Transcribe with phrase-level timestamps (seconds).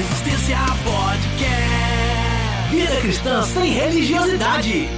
[0.00, 2.70] Resistência Podcast.
[2.70, 4.88] Vida cristã sem religiosidade.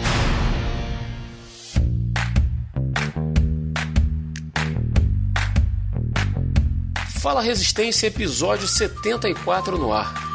[7.20, 10.31] Fala Resistência, episódio 74 no ar.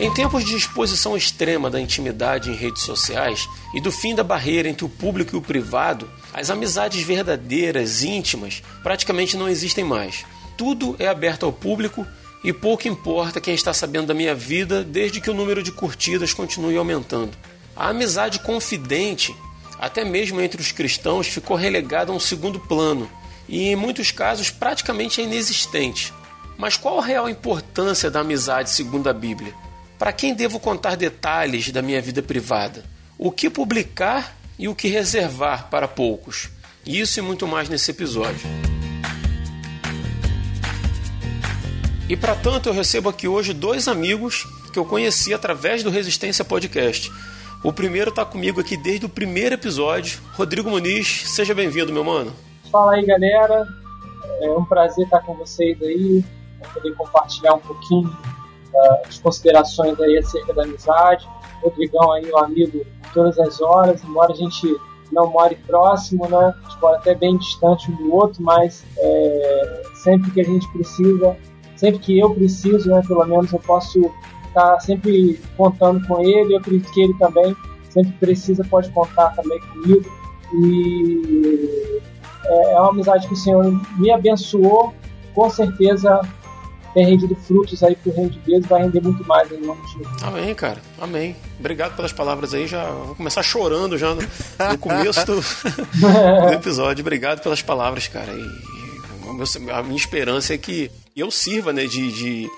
[0.00, 4.68] Em tempos de exposição extrema da intimidade em redes sociais e do fim da barreira
[4.68, 10.24] entre o público e o privado, as amizades verdadeiras, íntimas, praticamente não existem mais.
[10.56, 12.06] Tudo é aberto ao público
[12.42, 16.32] e pouco importa quem está sabendo da minha vida desde que o número de curtidas
[16.32, 17.36] continue aumentando.
[17.76, 19.36] A amizade confidente
[19.80, 23.10] até mesmo entre os cristãos, ficou relegada a um segundo plano
[23.48, 26.12] e, em muitos casos, praticamente é inexistente.
[26.58, 29.54] Mas qual a real importância da amizade segundo a Bíblia?
[30.00, 32.82] Para quem devo contar detalhes da minha vida privada?
[33.18, 36.48] O que publicar e o que reservar para poucos?
[36.86, 38.40] Isso e muito mais nesse episódio.
[42.08, 46.46] E para tanto, eu recebo aqui hoje dois amigos que eu conheci através do Resistência
[46.46, 47.12] Podcast.
[47.62, 50.18] O primeiro está comigo aqui desde o primeiro episódio.
[50.32, 52.32] Rodrigo Muniz, seja bem-vindo, meu mano.
[52.72, 53.68] Fala aí, galera.
[54.40, 56.24] É um prazer estar com vocês aí,
[56.72, 58.10] poder compartilhar um pouquinho
[58.72, 61.28] das considerações aí acerca da amizade.
[61.62, 64.76] Rodrigão aí, um amigo todas as horas, embora a gente
[65.12, 66.54] não more próximo, né?
[66.56, 70.70] A gente mora até bem distante um do outro, mas é, sempre que a gente
[70.72, 71.36] precisa,
[71.76, 74.10] sempre que eu preciso, né, pelo menos eu posso
[74.54, 77.56] tá sempre contando com ele, eu acredito que ele também
[77.88, 80.10] sempre precisa, pode contar também comigo.
[80.54, 82.00] E
[82.44, 83.64] é, é uma amizade que o Senhor
[83.96, 84.92] me abençoou,
[85.34, 86.20] com certeza
[86.94, 89.92] tem rendido frutos aí pro reino de Deus vai render muito mais em nome de
[89.92, 90.22] Jesus.
[90.22, 90.80] Amém, cara.
[91.00, 91.36] Amém.
[91.58, 92.66] Obrigado pelas palavras aí.
[92.66, 95.40] Já vou começar chorando já no, no começo do,
[96.46, 97.02] do, episódio.
[97.02, 98.32] Obrigado pelas palavras, cara.
[98.32, 102.50] E, e a minha esperança é que eu sirva, né, de, de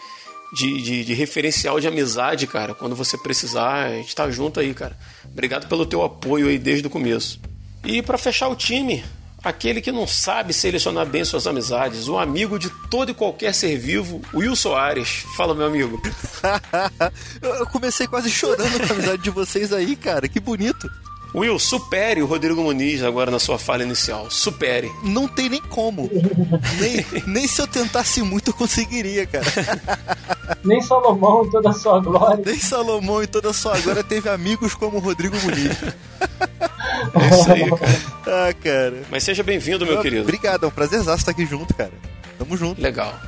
[0.52, 2.74] de, de, de, referencial de amizade, cara.
[2.74, 4.94] Quando você precisar, a gente tá junto aí, cara.
[5.24, 7.40] Obrigado pelo teu apoio aí desde o começo.
[7.84, 9.02] E para fechar o time,
[9.42, 13.76] aquele que não sabe selecionar bem suas amizades, o amigo de todo e qualquer ser
[13.76, 15.24] vivo, Will Soares.
[15.36, 16.00] Fala, meu amigo.
[17.42, 20.28] Eu comecei quase chorando com a amizade de vocês aí, cara.
[20.28, 20.90] Que bonito.
[21.34, 24.30] Will, supere o Rodrigo Muniz agora na sua fala inicial.
[24.30, 24.90] Supere.
[25.02, 26.10] Não tem nem como.
[26.78, 29.46] nem, nem se eu tentasse muito eu conseguiria, cara.
[30.62, 32.42] Nem Salomão em toda a sua glória.
[32.44, 35.76] Nem Salomão em toda a sua glória teve amigos como o Rodrigo Muniz.
[37.14, 38.48] É isso aí, cara.
[38.48, 39.02] Ah, cara.
[39.10, 40.22] Mas seja bem-vindo, meu ah, querido.
[40.22, 41.92] Obrigado, é um prazer estar aqui junto, cara.
[42.38, 42.80] Tamo junto.
[42.80, 43.20] Legal.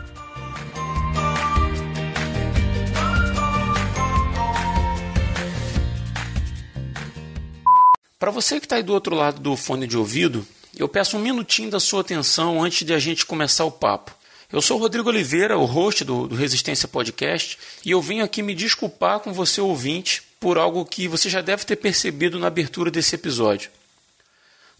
[8.18, 10.46] Para você que está aí do outro lado do fone de ouvido,
[10.76, 14.14] eu peço um minutinho da sua atenção antes de a gente começar o papo.
[14.50, 18.42] Eu sou o Rodrigo Oliveira, o host do, do Resistência Podcast, e eu venho aqui
[18.42, 22.90] me desculpar com você ouvinte por algo que você já deve ter percebido na abertura
[22.90, 23.70] desse episódio.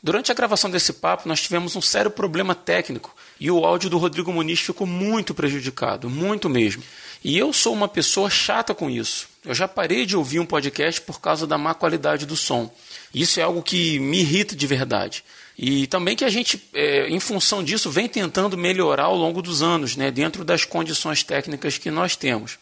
[0.02, 3.96] Durante a gravação desse papo, nós tivemos um sério problema técnico e o áudio do
[3.96, 6.82] Rodrigo Muniz ficou muito prejudicado, muito mesmo.
[7.24, 9.26] E eu sou uma pessoa chata com isso.
[9.42, 12.70] Eu já parei de ouvir um podcast por causa da má qualidade do som.
[13.14, 15.24] Isso é algo que me irrita de verdade.
[15.56, 19.62] E também que a gente, é, em função disso, vem tentando melhorar ao longo dos
[19.62, 22.58] anos, né, dentro das condições técnicas que nós temos.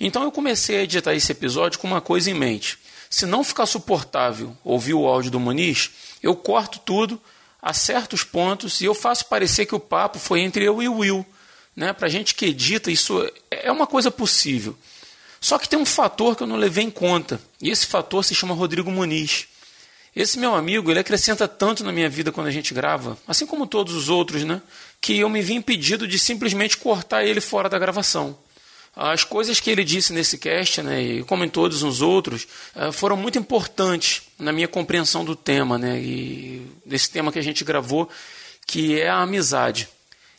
[0.00, 2.78] Então eu comecei a editar esse episódio com uma coisa em mente.
[3.10, 5.90] Se não ficar suportável ouvir o áudio do Muniz,
[6.22, 7.20] eu corto tudo,
[7.60, 10.98] acerto os pontos e eu faço parecer que o papo foi entre eu e o
[10.98, 11.26] Will.
[11.76, 11.92] Né?
[11.92, 14.76] Para gente que edita, isso é uma coisa possível.
[15.38, 18.34] Só que tem um fator que eu não levei em conta, e esse fator se
[18.34, 19.46] chama Rodrigo Muniz.
[20.14, 23.66] Esse meu amigo, ele acrescenta tanto na minha vida quando a gente grava, assim como
[23.66, 24.60] todos os outros, né?
[25.00, 28.36] Que eu me vi impedido de simplesmente cortar ele fora da gravação.
[28.94, 32.90] As coisas que ele disse nesse cast, né, e como em todos os outros, eh,
[32.90, 37.64] foram muito importantes na minha compreensão do tema, né, e desse tema que a gente
[37.64, 38.08] gravou,
[38.66, 39.88] que é a amizade.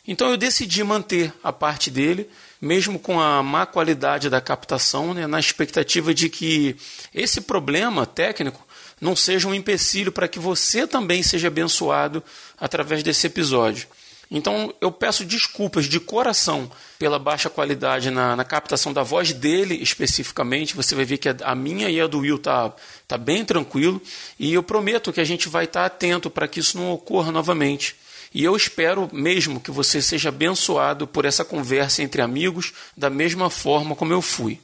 [0.06, 2.28] Então eu decidi manter a parte dele,
[2.60, 6.76] mesmo com a má qualidade da captação, né, na expectativa de que
[7.14, 8.66] esse problema técnico
[9.00, 12.22] não seja um empecilho para que você também seja abençoado
[12.58, 13.88] através desse episódio.
[14.34, 19.74] Então eu peço desculpas de coração pela baixa qualidade na, na, captação da voz dele
[19.82, 20.74] especificamente.
[20.74, 22.72] Você vai ver que a minha e a do Will tá,
[23.06, 24.00] tá bem tranquilo.
[24.38, 27.30] E eu prometo que a gente vai estar tá atento para que isso não ocorra
[27.30, 27.94] novamente.
[28.32, 33.50] E eu espero mesmo que você seja abençoado por essa conversa entre amigos, da mesma
[33.50, 34.58] forma como eu fui.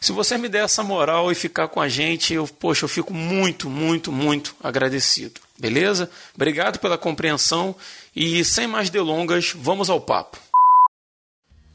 [0.00, 3.14] Se você me der essa moral e ficar com a gente, eu, poxa, eu fico
[3.14, 5.40] muito, muito, muito agradecido.
[5.62, 6.10] Beleza?
[6.34, 7.76] Obrigado pela compreensão
[8.16, 10.36] e sem mais delongas, vamos ao papo.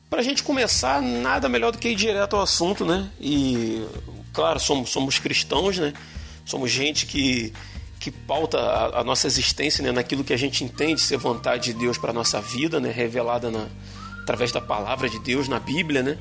[0.09, 3.09] Para a gente começar, nada melhor do que ir direto ao assunto, né?
[3.17, 3.81] E,
[4.33, 5.93] claro, somos, somos cristãos, né?
[6.45, 7.53] Somos gente que,
[7.97, 9.93] que pauta a, a nossa existência né?
[9.93, 12.91] naquilo que a gente entende ser vontade de Deus para a nossa vida, né?
[12.91, 13.69] Revelada na,
[14.21, 16.17] através da palavra de Deus na Bíblia, né?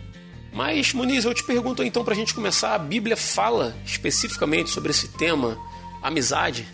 [0.52, 4.92] Mas, Muniz, eu te pergunto então, para a gente começar, a Bíblia fala especificamente sobre
[4.92, 5.58] esse tema,
[6.00, 6.64] amizade?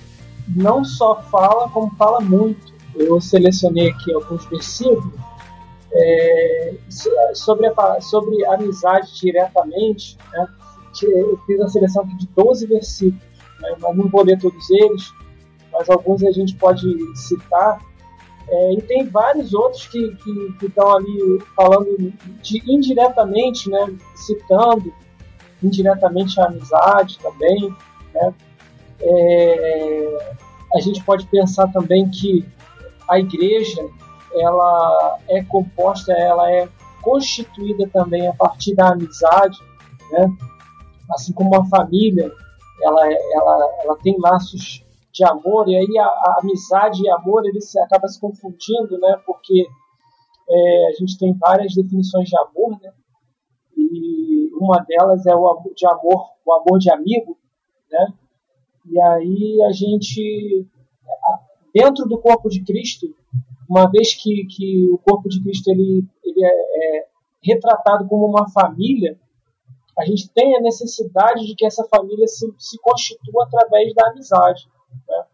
[0.49, 2.73] Não só fala, como fala muito.
[2.95, 5.13] Eu selecionei aqui alguns versículos
[5.95, 6.75] é,
[7.35, 10.47] sobre, a, sobre a amizade diretamente, né,
[11.03, 13.23] eu fiz a seleção aqui de 12 versículos,
[13.61, 15.13] né, mas não vou ler todos eles,
[15.73, 16.87] mas alguns a gente pode
[17.17, 17.81] citar.
[18.49, 22.13] É, e tem vários outros que, que, que estão ali falando
[22.43, 24.93] de, indiretamente, né, citando
[25.63, 27.75] indiretamente a amizade também.
[28.13, 28.35] Né.
[29.03, 30.37] É,
[30.75, 32.47] a gente pode pensar também que
[33.09, 33.89] a igreja
[34.35, 36.69] ela é composta, ela é
[37.03, 39.59] constituída também a partir da amizade,
[40.11, 40.29] né?
[41.11, 42.33] assim como uma família,
[42.81, 47.61] ela, ela, ela tem laços de amor, e aí a, a amizade e amor ele
[47.61, 49.21] se, acaba se confundindo, né?
[49.27, 49.67] porque
[50.49, 52.93] é, a gente tem várias definições de amor, né?
[53.77, 57.37] e uma delas é o de amor, o amor de amigo,
[57.91, 58.15] né?
[58.87, 60.67] E aí a gente,
[61.75, 63.15] dentro do corpo de Cristo,
[63.69, 67.07] uma vez que, que o corpo de Cristo ele, ele é, é
[67.43, 69.19] retratado como uma família,
[69.99, 74.69] a gente tem a necessidade de que essa família se, se constitua através da amizade.
[75.09, 75.25] Né?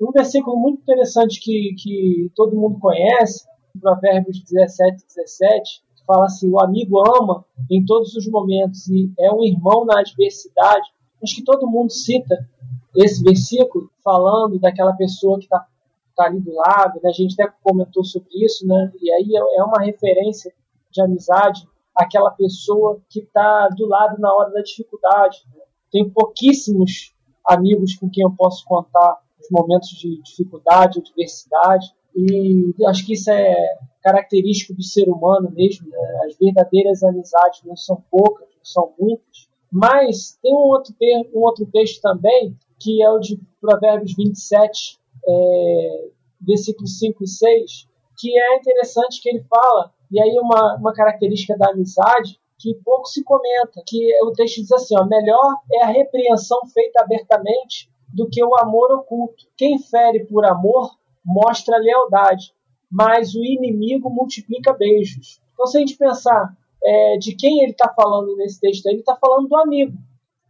[0.00, 3.46] Um versículo muito interessante que, que todo mundo conhece,
[3.80, 9.44] Provérbios 17, 17, fala assim: o amigo ama em todos os momentos e é um
[9.44, 10.88] irmão na adversidade.
[11.22, 12.48] Acho que todo mundo cita
[12.96, 15.66] esse versículo falando daquela pessoa que está
[16.10, 17.08] está ali do lado, né?
[17.08, 18.92] a gente até comentou sobre isso, né?
[19.00, 20.52] e aí é, é uma referência
[20.90, 25.38] de amizade aquela pessoa que está do lado na hora da dificuldade.
[25.90, 27.14] Tenho pouquíssimos
[27.46, 33.30] amigos com quem eu posso contar os momentos de dificuldade, adversidade, e acho que isso
[33.30, 33.54] é
[34.02, 35.88] característico do ser humano mesmo.
[35.88, 35.98] Né?
[36.26, 39.48] As verdadeiras amizades não são poucas, não são muitas.
[39.70, 40.94] Mas tem um outro,
[41.34, 46.08] um outro texto também, que é o de Provérbios 27, é,
[46.40, 47.88] versículos 5 e 6,
[48.18, 53.06] que é interessante que ele fala, e aí uma, uma característica da amizade que pouco
[53.06, 58.28] se comenta, que o texto diz assim, ó, melhor é a repreensão feita abertamente do
[58.28, 59.46] que o amor oculto.
[59.56, 60.90] Quem fere por amor
[61.24, 62.52] mostra lealdade,
[62.90, 65.40] mas o inimigo multiplica beijos.
[65.54, 66.54] Então, se a gente pensar
[66.84, 69.92] é, de quem ele está falando nesse texto, ele está falando do amigo.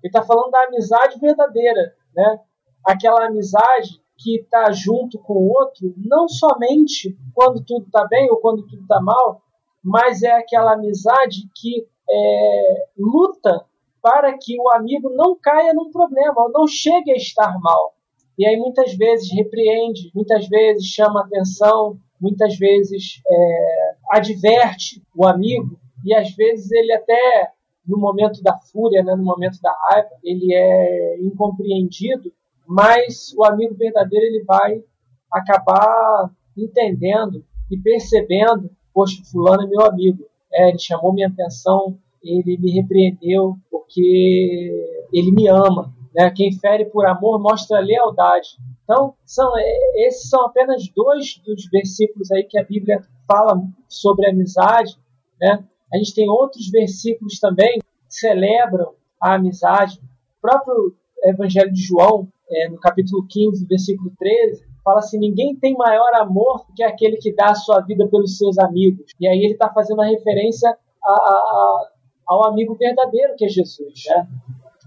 [0.03, 2.41] Ele está falando da amizade verdadeira, né?
[2.85, 8.39] Aquela amizade que está junto com o outro, não somente quando tudo está bem ou
[8.39, 9.43] quando tudo está mal,
[9.83, 13.65] mas é aquela amizade que é, luta
[14.03, 17.95] para que o amigo não caia num problema, ou não chegue a estar mal.
[18.39, 25.79] E aí muitas vezes repreende, muitas vezes chama atenção, muitas vezes é, adverte o amigo,
[26.05, 27.53] e às vezes ele até
[27.87, 32.33] no momento da fúria, né, no momento da raiva, ele é incompreendido
[32.71, 34.81] mas o amigo verdadeiro ele vai
[35.29, 42.57] acabar entendendo e percebendo, poxa, fulano é meu amigo, é, ele chamou minha atenção, ele
[42.59, 44.71] me repreendeu porque
[45.13, 45.93] ele me ama.
[46.15, 46.31] Né?
[46.31, 48.51] Quem fere por amor mostra lealdade.
[48.85, 54.29] Então, são, é, esses são apenas dois dos versículos aí que a Bíblia fala sobre
[54.29, 54.97] amizade.
[55.41, 55.65] Né?
[55.93, 59.99] A gente tem outros versículos também que celebram a amizade.
[60.39, 60.95] O próprio
[61.25, 66.67] Evangelho de João é, no capítulo 15, versículo 13, fala assim: ninguém tem maior amor
[66.75, 69.13] que aquele que dá a sua vida pelos seus amigos.
[69.21, 70.69] E aí ele está fazendo a referência
[71.05, 71.91] a, a,
[72.27, 74.27] ao amigo verdadeiro que é Jesus, né?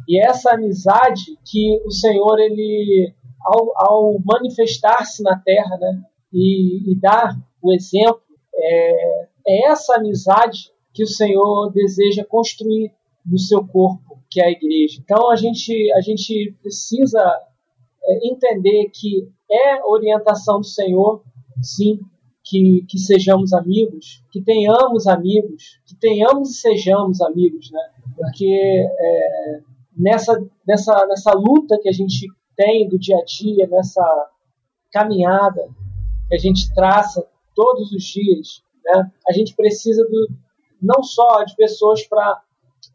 [0.07, 6.95] E essa amizade que o Senhor ele ao, ao manifestar-se na Terra, né, e, e
[6.95, 8.21] dar o exemplo,
[8.55, 12.91] é, é essa amizade que o Senhor deseja construir
[13.25, 15.01] no seu corpo, que é a igreja.
[15.03, 17.19] Então a gente a gente precisa
[18.05, 21.23] é, entender que é orientação do Senhor,
[21.61, 21.99] sim,
[22.43, 27.81] que, que sejamos amigos, que tenhamos amigos, que tenhamos e sejamos amigos, né?
[28.17, 29.61] Porque é,
[29.95, 34.29] nessa, nessa, nessa luta que a gente tem do dia a dia, nessa
[34.91, 35.67] caminhada
[36.27, 39.11] que a gente traça todos os dias, né?
[39.27, 40.27] A gente precisa do,
[40.83, 42.41] não só de pessoas para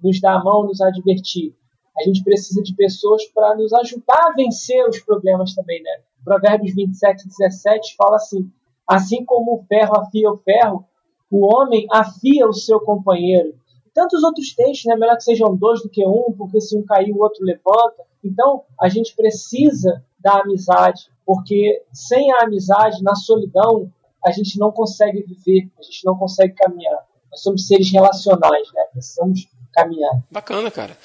[0.02, 1.54] nos dar a mão, nos advertir,
[1.98, 6.02] a gente precisa de pessoas para nos ajudar a vencer os problemas também, né?
[6.24, 8.50] Provérbios 27, 17 fala assim:
[8.86, 10.84] Assim como o ferro afia o ferro,
[11.30, 13.54] o homem afia o seu companheiro.
[13.92, 14.94] Tantos outros textos, né?
[14.94, 18.06] Melhor que sejam dois do que um, porque se um cair, o outro levanta.
[18.22, 23.90] Então, a gente precisa da amizade, porque sem a amizade, na solidão,
[24.24, 27.06] a gente não consegue viver, a gente não consegue caminhar.
[27.42, 28.82] Somos seres relacionais, né?
[28.92, 30.22] Precisamos caminhar.
[30.30, 30.96] Bacana, cara.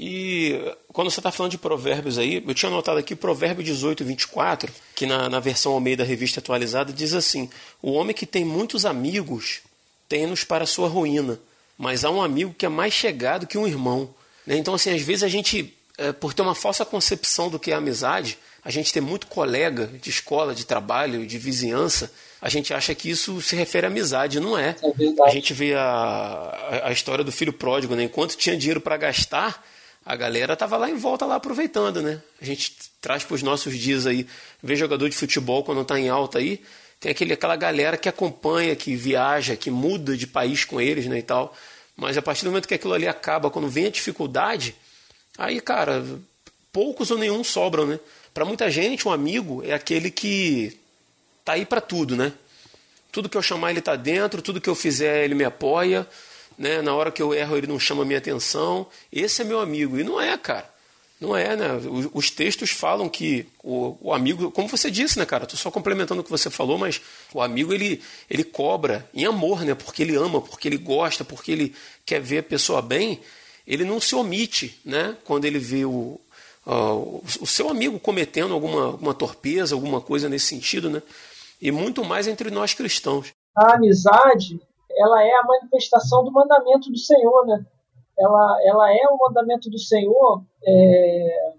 [0.00, 0.60] E
[0.92, 5.06] quando você está falando de provérbios aí, eu tinha anotado aqui Provérbio 18, 24, que
[5.06, 7.50] na, na versão ao meio da revista atualizada diz assim:
[7.82, 9.60] O homem que tem muitos amigos
[10.08, 11.40] tem-nos para sua ruína,
[11.76, 14.08] mas há um amigo que é mais chegado que um irmão.
[14.46, 14.56] Né?
[14.56, 17.74] Então, assim, às vezes a gente, é, por ter uma falsa concepção do que é
[17.74, 22.94] amizade, a gente tem muito colega de escola, de trabalho, de vizinhança, a gente acha
[22.94, 24.76] que isso se refere à amizade, não é.
[24.82, 28.04] é a gente vê a, a, história do filho pródigo, né?
[28.04, 29.64] enquanto tinha dinheiro para gastar,
[30.06, 32.22] a galera tava lá em volta lá aproveitando, né?
[32.40, 34.26] A gente traz para os nossos dias aí,
[34.62, 36.62] vê jogador de futebol quando está em alta aí,
[37.00, 41.18] tem aquele, aquela galera que acompanha, que viaja, que muda de país com eles, né,
[41.18, 41.54] e tal.
[41.96, 44.74] Mas a partir do momento que aquilo ali acaba, quando vem a dificuldade,
[45.36, 46.04] aí, cara,
[46.72, 48.00] poucos ou nenhum sobram, né?
[48.32, 50.78] Para muita gente, um amigo é aquele que
[51.48, 52.34] tá aí para tudo, né?
[53.10, 56.06] Tudo que eu chamar ele tá dentro, tudo que eu fizer ele me apoia,
[56.58, 56.82] né?
[56.82, 58.86] Na hora que eu erro, ele não chama minha atenção.
[59.10, 59.98] Esse é meu amigo.
[59.98, 60.68] E não é, cara.
[61.18, 61.68] Não é, né?
[62.12, 65.46] Os textos falam que o, o, amigo, como você disse, né, cara?
[65.46, 67.00] Tô só complementando o que você falou, mas
[67.32, 69.74] o amigo ele, ele cobra em amor, né?
[69.74, 71.74] Porque ele ama, porque ele gosta, porque ele
[72.04, 73.20] quer ver a pessoa bem.
[73.66, 75.16] Ele não se omite, né?
[75.24, 76.20] Quando ele vê o,
[76.66, 81.02] uh, o seu amigo cometendo alguma, alguma torpeza, alguma coisa nesse sentido, né?
[81.60, 83.32] E muito mais entre nós cristãos.
[83.56, 84.60] A amizade
[84.98, 87.64] ela é a manifestação do mandamento do Senhor, né?
[88.18, 91.52] Ela, ela é o mandamento do Senhor é,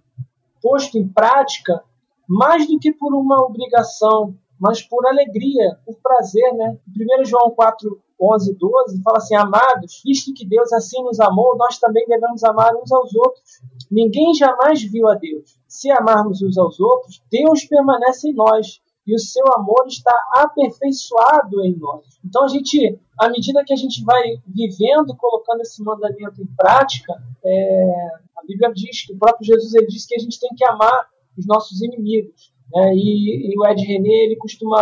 [0.62, 1.82] posto em prática
[2.27, 6.77] mais do que por uma obrigação, mas por alegria, por prazer, né?
[7.22, 11.79] 1 João 4, 11 12 fala assim: Amados, visto que Deus assim nos amou, nós
[11.79, 13.62] também devemos amar uns aos outros.
[13.89, 15.58] Ninguém jamais viu a Deus.
[15.65, 21.66] Se amarmos uns aos outros, Deus permanece em nós e o seu amor está aperfeiçoado
[21.66, 22.06] em nós.
[22.24, 26.46] Então a gente, à medida que a gente vai vivendo e colocando esse mandamento em
[26.56, 27.13] prática,
[27.44, 30.63] é, a Bíblia diz que o próprio Jesus ele diz que a gente tem que
[30.63, 32.54] amar os nossos inimigos.
[32.72, 32.94] Né?
[32.94, 34.80] E, e, o Ed René ele costuma,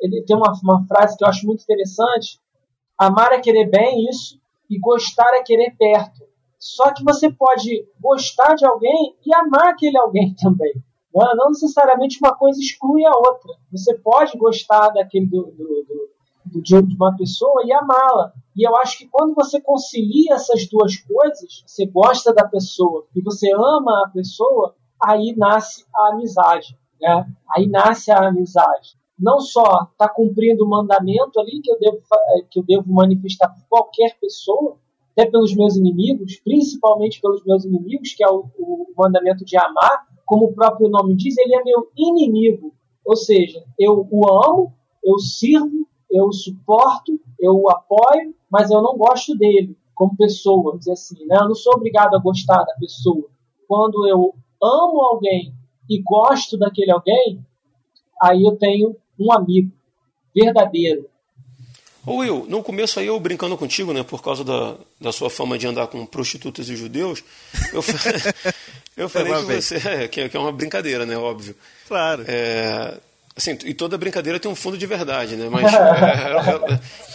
[0.00, 2.38] ele tem uma, uma frase que eu acho muito interessante:
[2.96, 6.22] amar é querer bem isso e gostar é querer perto.
[6.60, 10.74] Só que você pode gostar de alguém e amar aquele alguém também.
[11.36, 13.54] Não, necessariamente uma coisa exclui a outra.
[13.72, 16.10] Você pode gostar daquele do, do,
[16.46, 18.32] do, de uma pessoa e amá-la.
[18.56, 23.22] E eu acho que quando você concilia essas duas coisas, você gosta da pessoa e
[23.22, 26.76] você ama a pessoa, aí nasce a amizade.
[27.00, 27.26] Né?
[27.56, 28.98] Aí nasce a amizade.
[29.18, 31.98] Não só está cumprindo o mandamento ali que eu, devo,
[32.50, 34.76] que eu devo manifestar por qualquer pessoa,
[35.12, 40.06] até pelos meus inimigos, principalmente pelos meus inimigos, que é o, o mandamento de amar,
[40.28, 42.74] como o próprio nome diz, ele é meu inimigo.
[43.02, 48.98] Ou seja, eu o amo, eu sirvo, eu suporto, eu o apoio, mas eu não
[48.98, 51.24] gosto dele como pessoa, vamos dizer assim.
[51.24, 51.34] Né?
[51.40, 53.24] Eu não sou obrigado a gostar da pessoa.
[53.66, 55.54] Quando eu amo alguém
[55.88, 57.42] e gosto daquele alguém,
[58.20, 59.72] aí eu tenho um amigo
[60.34, 61.08] verdadeiro.
[62.08, 65.58] Ô Will, no começo aí eu brincando contigo, né, por causa da, da sua fama
[65.58, 67.22] de andar com prostitutas e judeus,
[67.72, 67.82] eu,
[68.98, 69.76] Eu falei que você.
[69.76, 71.16] É, que, é uma brincadeira, né?
[71.16, 71.54] Óbvio.
[71.86, 72.24] Claro.
[72.26, 72.94] É,
[73.36, 75.48] assim, e toda brincadeira tem um fundo de verdade, né?
[75.48, 75.72] Mas.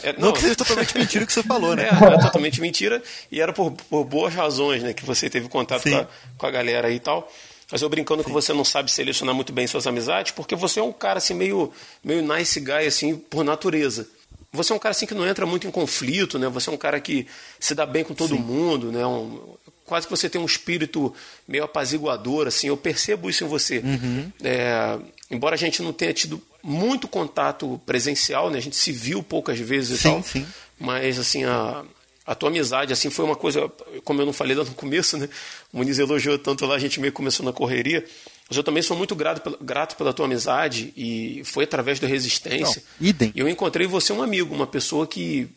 [0.04, 1.88] É, é, é, não, não, que seja totalmente mentira o que você falou, né?
[1.90, 4.94] É, é, totalmente mentira e era por, por boas razões, né?
[4.94, 6.08] Que você teve contato com a,
[6.38, 7.30] com a, galera aí e tal.
[7.72, 8.28] Mas eu brincando Sim.
[8.28, 11.34] que você não sabe selecionar muito bem suas amizades, porque você é um cara assim
[11.34, 11.72] meio,
[12.04, 14.08] meio nice guy, assim, por natureza.
[14.54, 16.48] Você é um cara assim que não entra muito em conflito, né?
[16.48, 17.26] Você é um cara que
[17.60, 18.42] se dá bem com todo Sim.
[18.42, 19.06] mundo, né?
[19.06, 21.14] Um, quase que você tem um espírito
[21.48, 23.80] meio apaziguador, assim, eu percebo isso em você.
[23.80, 24.32] Uhum.
[24.44, 24.98] É,
[25.30, 29.60] embora a gente não tenha tido muito contato presencial, né, a gente se viu poucas
[29.60, 30.48] vezes sim, e tal, sim.
[30.80, 31.84] mas assim, a,
[32.26, 33.70] a tua amizade assim foi uma coisa,
[34.06, 35.28] como eu não falei lá no começo, né,
[35.74, 38.06] o Muniz elogiou tanto lá, a gente meio começou na correria,
[38.50, 42.84] mas eu também sou muito grato, grato pela tua amizade e foi através da resistência.
[43.00, 43.32] Não, idem.
[43.36, 45.50] Eu encontrei você um amigo, uma pessoa que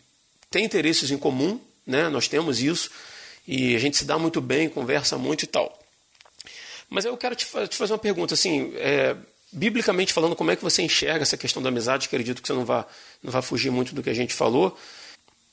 [0.50, 2.08] tem interesses em comum, né?
[2.08, 2.90] Nós temos isso
[3.46, 5.78] e a gente se dá muito bem, conversa muito e tal.
[6.88, 9.16] Mas eu quero te, fazer uma pergunta, assim, é,
[9.52, 12.06] biblicamente falando, como é que você enxerga essa questão da amizade?
[12.06, 12.84] Acredito que você não vai,
[13.22, 14.78] não vai fugir muito do que a gente falou.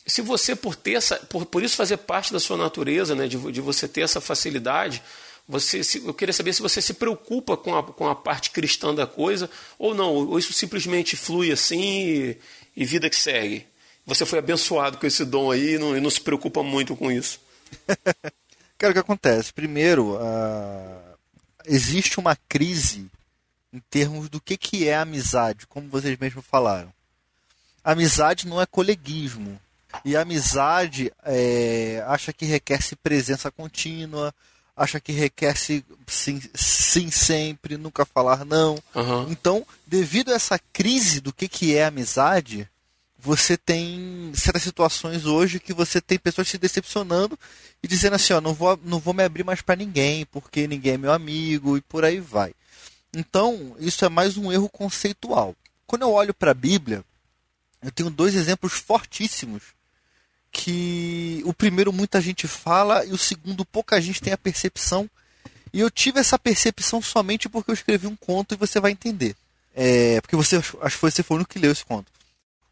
[0.06, 3.38] Se você, por, ter essa, por, por isso fazer parte da sua natureza, né, de,
[3.52, 5.02] de você ter essa facilidade,
[5.48, 8.96] Você, se, eu queria saber se você se preocupa com a, com a parte cristã
[8.96, 12.38] da coisa ou não, ou isso simplesmente flui assim e,
[12.78, 13.68] e vida que segue.
[14.06, 17.12] Você foi abençoado com esse dom aí e não, e não se preocupa muito com
[17.12, 17.40] isso.
[18.78, 19.54] Cara, o que acontece?
[19.54, 21.18] Primeiro, uh,
[21.66, 23.10] existe uma crise
[23.72, 26.94] em termos do que, que é amizade, como vocês mesmos falaram.
[27.84, 29.60] Amizade não é coleguismo.
[30.04, 34.34] E amizade é, acha que requer-se presença contínua,
[34.76, 38.78] acha que requer-se sim, sim, sempre, nunca falar não.
[38.96, 39.32] Uhum.
[39.32, 42.68] Então, devido a essa crise do que, que é amizade,
[43.18, 47.40] você tem certas situações hoje que você tem pessoas se decepcionando
[47.82, 50.94] e dizendo assim, ó, não vou, não vou me abrir mais para ninguém, porque ninguém
[50.94, 52.54] é meu amigo e por aí vai.
[53.14, 55.56] Então, isso é mais um erro conceitual.
[55.86, 57.06] Quando eu olho para a Bíblia,
[57.82, 59.62] eu tenho dois exemplos fortíssimos
[60.54, 65.10] que o primeiro muita gente fala e o segundo pouca gente tem a percepção.
[65.74, 69.36] E eu tive essa percepção somente porque eu escrevi um conto e você vai entender.
[69.76, 72.06] É, porque você acho que você foi o único que leu esse conto.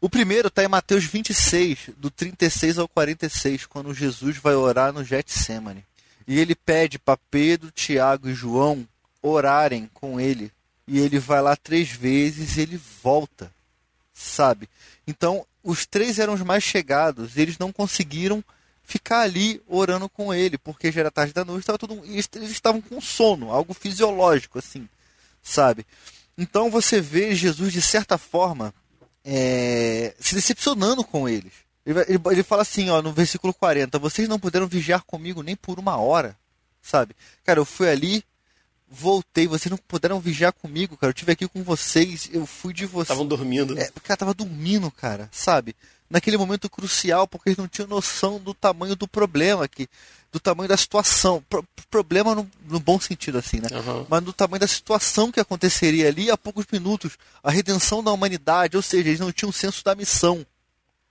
[0.00, 5.04] O primeiro está em Mateus 26, do 36 ao 46, quando Jesus vai orar no
[5.04, 5.84] Getsemane.
[6.26, 8.86] E ele pede para Pedro, Tiago e João
[9.20, 10.52] orarem com ele.
[10.86, 13.52] E ele vai lá três vezes e ele volta,
[14.12, 14.68] sabe?
[15.06, 18.42] Então, os três eram os mais chegados, eles não conseguiram
[18.84, 22.80] ficar ali orando com ele, porque já era tarde da noite, estava tudo, eles estavam
[22.80, 24.88] com sono, algo fisiológico, assim,
[25.42, 25.86] sabe?
[26.36, 28.74] Então você vê Jesus, de certa forma,
[29.24, 31.52] é, se decepcionando com eles.
[31.84, 35.56] Ele, ele, ele, fala assim, ó, no versículo 40, vocês não puderam vigiar comigo nem
[35.56, 36.36] por uma hora,
[36.80, 37.14] sabe?
[37.44, 38.24] Cara, eu fui ali,
[38.92, 41.10] voltei, vocês não puderam vigiar comigo, cara.
[41.10, 43.04] Eu tive aqui com vocês, eu fui de vocês.
[43.04, 43.78] Estavam dormindo.
[43.78, 45.74] É, cara, tava dormindo, cara, sabe?
[46.10, 49.88] Naquele momento crucial, porque eles não tinham noção do tamanho do problema aqui,
[50.30, 51.42] do tamanho da situação.
[51.48, 53.68] Pro, problema no, no, bom sentido, assim, né?
[53.72, 54.06] Uhum.
[54.08, 57.16] Mas do tamanho da situação que aconteceria ali a poucos minutos.
[57.42, 60.46] A redenção da humanidade, ou seja, eles não tinham senso da missão.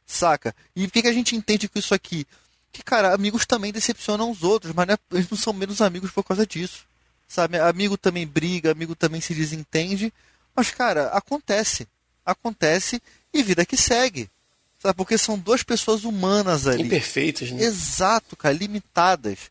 [0.06, 0.54] Saca?
[0.76, 2.28] E o que, que a gente entende com isso aqui?
[2.72, 6.12] Que, cara, amigos também decepcionam os outros, mas não é, eles não são menos amigos
[6.12, 6.91] por causa disso
[7.32, 7.58] sabe?
[7.58, 10.14] Amigo também briga, amigo também se desentende.
[10.54, 11.88] Mas, cara, acontece.
[12.26, 13.02] Acontece
[13.34, 14.30] e vida que segue.
[14.80, 14.96] Sabe?
[14.96, 16.84] Porque são duas pessoas humanas ali.
[16.84, 17.64] Imperfeitas, né?
[17.64, 19.50] Exato, cara, limitadas.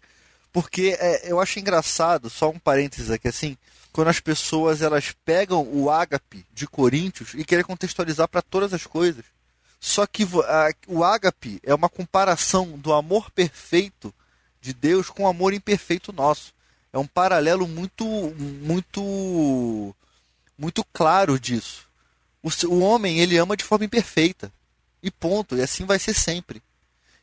[0.52, 3.56] Porque é, eu acho engraçado, só um parênteses aqui, assim,
[3.92, 8.84] quando as pessoas elas pegam o ágape de Coríntios e querem contextualizar para todas as
[8.84, 9.24] coisas.
[9.78, 14.12] Só que a, o ágape é uma comparação do amor perfeito
[14.60, 16.52] de Deus com o amor imperfeito nosso
[16.92, 19.94] é um paralelo muito muito
[20.58, 21.88] muito claro disso.
[22.42, 24.52] O, o homem ele ama de forma imperfeita
[25.02, 25.56] e ponto.
[25.56, 26.62] E assim vai ser sempre.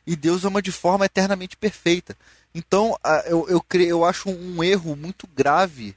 [0.06, 2.16] E Deus ama de forma eternamente perfeita.
[2.54, 5.94] Então eu, eu, eu acho um erro muito grave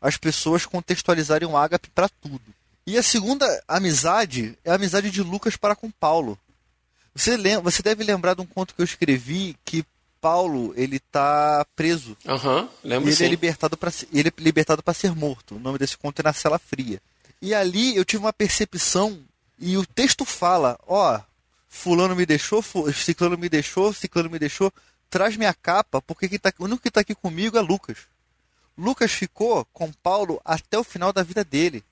[0.00, 2.42] as pessoas contextualizarem o ágape para tudo.
[2.84, 6.36] E a segunda amizade é a amizade de Lucas para com Paulo.
[7.14, 9.84] Você, lembra, você deve lembrar de um conto que eu escrevi que
[10.22, 12.16] Paulo, ele tá preso.
[12.24, 13.24] Aham, uhum, lembro ele sim.
[13.24, 15.56] É libertado pra, ele é libertado para ser morto.
[15.56, 17.02] O nome desse conto é Na Cela Fria.
[17.42, 19.18] E ali eu tive uma percepção,
[19.58, 21.20] e o texto fala, ó,
[21.68, 24.72] fulano me deixou, ciclano me deixou, ciclano me deixou,
[25.10, 27.98] traz minha capa, porque quem tá, o único que está aqui comigo é Lucas.
[28.78, 31.82] Lucas ficou com Paulo até o final da vida dele.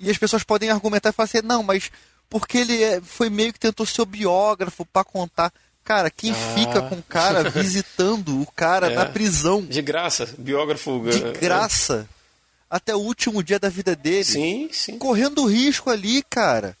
[0.00, 1.92] E as pessoas podem argumentar e falar assim, não, mas
[2.28, 5.52] porque ele é, foi meio que tentou ser o biógrafo para contar.
[5.84, 6.54] Cara, quem ah.
[6.54, 8.94] fica com o cara visitando o cara é.
[8.94, 9.64] na prisão?
[9.64, 11.02] De graça, biógrafo.
[11.10, 11.32] De é.
[11.32, 12.08] graça.
[12.70, 14.24] Até o último dia da vida dele.
[14.24, 14.98] Sim, sim.
[14.98, 16.76] Correndo risco ali, cara.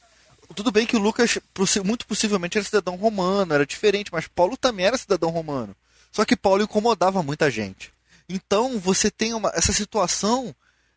[0.54, 1.38] Tudo bem que o Lucas,
[1.84, 5.74] muito possivelmente, era cidadão romano, era diferente, mas Paulo também era cidadão romano.
[6.10, 7.92] Só que Paulo incomodava muita gente.
[8.28, 10.54] Então você tem uma, essa situação,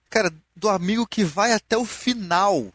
[0.10, 2.72] cara, do amigo que vai até o final,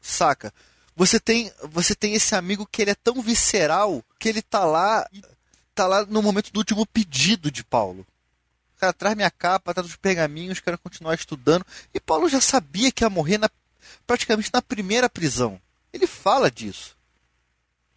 [0.00, 0.52] saca?
[0.94, 5.08] Você tem, você tem esse amigo que ele é tão visceral que ele tá lá,
[5.74, 8.06] tá lá no momento do último pedido de Paulo.
[8.78, 11.64] Cara, traz minha capa, traz os pergaminhos, quero continuar estudando.
[11.94, 13.48] E Paulo já sabia que ia morrer na,
[14.06, 15.60] praticamente na primeira prisão.
[15.92, 16.96] Ele fala disso.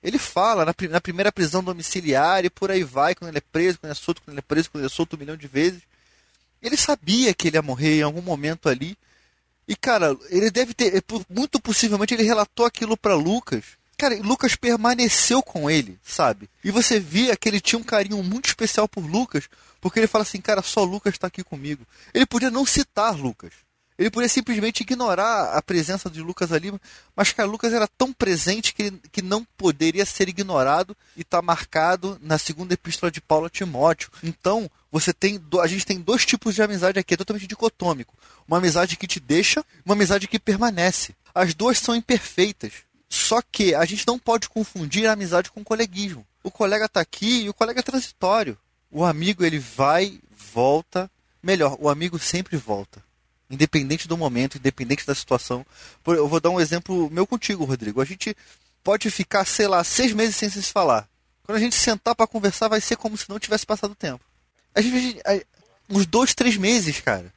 [0.01, 3.79] Ele fala na, na primeira prisão domiciliar e por aí vai, quando ele é preso,
[3.79, 5.47] quando ele é solto, quando ele é preso, quando ele é solto um milhão de
[5.47, 5.81] vezes.
[6.61, 8.95] Ele sabia que ele ia morrer em algum momento ali.
[9.67, 11.03] E, cara, ele deve ter.
[11.29, 13.63] Muito possivelmente ele relatou aquilo para Lucas.
[13.97, 16.49] Cara, Lucas permaneceu com ele, sabe?
[16.63, 19.49] E você via que ele tinha um carinho muito especial por Lucas,
[19.79, 21.87] porque ele fala assim, cara, só Lucas está aqui comigo.
[22.13, 23.53] Ele podia não citar Lucas.
[23.97, 26.73] Ele poderia simplesmente ignorar a presença de Lucas ali,
[27.15, 32.19] mas cara, Lucas era tão presente que, que não poderia ser ignorado e está marcado
[32.21, 34.11] na segunda epístola de Paulo a Timóteo.
[34.21, 38.13] Então, você tem a gente tem dois tipos de amizade aqui, é totalmente dicotômico.
[38.45, 41.15] Uma amizade que te deixa, uma amizade que permanece.
[41.33, 42.73] As duas são imperfeitas.
[43.07, 46.27] Só que a gente não pode confundir a amizade com o coleguismo.
[46.43, 48.57] O colega está aqui e o colega é transitório.
[48.91, 50.19] O amigo ele vai,
[50.53, 51.09] volta,
[51.41, 53.04] melhor, o amigo sempre volta
[53.49, 55.65] independente do momento, independente da situação.
[56.05, 58.01] Eu vou dar um exemplo meu contigo, Rodrigo.
[58.01, 58.35] A gente
[58.83, 61.07] pode ficar, sei lá, seis meses sem se falar.
[61.43, 64.23] Quando a gente sentar para conversar, vai ser como se não tivesse passado tempo.
[64.73, 65.21] A gente,
[65.89, 67.33] uns dois, três meses, cara.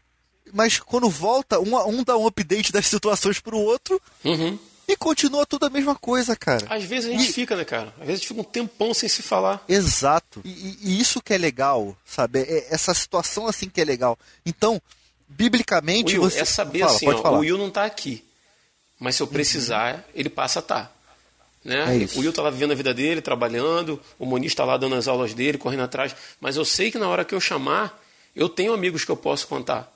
[0.53, 4.01] Mas quando volta, um, um dá um update das situações pro outro.
[4.25, 4.59] Uhum.
[4.89, 6.67] E continua tudo a mesma coisa, cara.
[6.71, 7.33] Às vezes a gente e...
[7.33, 7.93] fica, né, cara?
[8.01, 9.63] Às vezes a gente fica um tempão sem se falar.
[9.69, 10.41] Exato.
[10.43, 12.41] E, e isso que é legal, sabe?
[12.41, 14.19] É essa situação assim que é legal.
[14.47, 14.81] Então,
[15.29, 18.25] biblicamente Will, você é saber Fala, assim, ó, o Will não está aqui,
[18.99, 20.03] mas se eu precisar, uhum.
[20.15, 20.85] ele passa a estar.
[20.85, 20.93] Tá,
[21.65, 22.05] né?
[22.05, 24.95] É o Will está lá vivendo a vida dele, trabalhando, o Moniz está lá dando
[24.95, 28.03] as aulas dele, correndo atrás, mas eu sei que na hora que eu chamar,
[28.35, 29.93] eu tenho amigos que eu posso contar.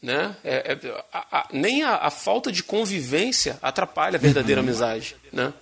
[0.00, 0.34] Né?
[0.42, 4.66] É, é, a, a, nem a, a, falta de convivência atrapalha a verdadeira uhum.
[4.66, 5.14] amizade.
[5.32, 5.52] Né?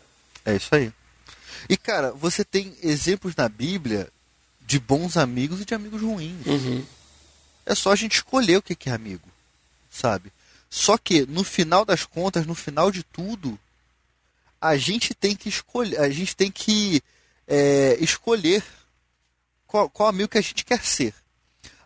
[0.47, 0.91] É isso aí.
[1.69, 4.09] E cara, você tem exemplos na Bíblia
[4.67, 6.47] de bons amigos e de amigos ruins.
[6.47, 6.83] Uhum.
[7.71, 9.29] É só a gente escolher o que é amigo,
[9.89, 10.33] sabe?
[10.69, 13.57] Só que no final das contas, no final de tudo,
[14.61, 17.01] a gente tem que escolher, a gente tem que
[17.47, 18.65] é, escolher
[19.69, 21.15] qual, qual, amigo que a gente quer ser.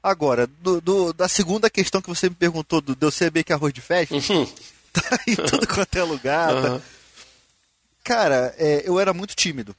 [0.02, 3.74] Agora, do, do, da segunda questão que você me perguntou, do, de eu que arroz
[3.74, 4.46] de festa, uhum.
[4.90, 6.54] tá em tudo quanto é lugar.
[6.54, 6.78] Uhum.
[6.78, 6.86] Tá?
[8.02, 9.76] Cara, é, eu era muito tímido.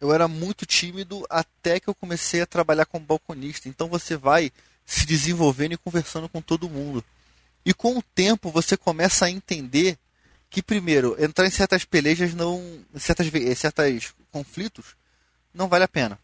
[0.00, 3.68] Eu era muito tímido até que eu comecei a trabalhar como balconista.
[3.68, 4.50] Então você vai
[4.88, 7.04] se desenvolvendo e conversando com todo mundo.
[7.62, 9.98] E com o tempo você começa a entender
[10.48, 12.82] que, primeiro, entrar em certas pelejas não.
[12.96, 13.26] certas,
[13.58, 14.96] certos conflitos
[15.52, 16.18] não vale a pena.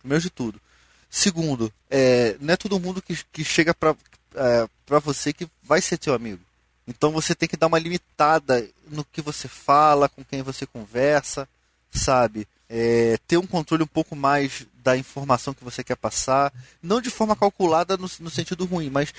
[0.00, 0.60] Primeiro de tudo.
[1.08, 3.94] Segundo, é, não é todo mundo que, que chega para
[4.34, 6.40] é, pra você que vai ser teu amigo.
[6.88, 11.48] Então você tem que dar uma limitada no que você fala, com quem você conversa,
[11.92, 12.48] sabe?
[12.74, 16.50] É, ter um controle um pouco mais da informação que você quer passar,
[16.82, 19.12] não de forma calculada no, no sentido ruim, mas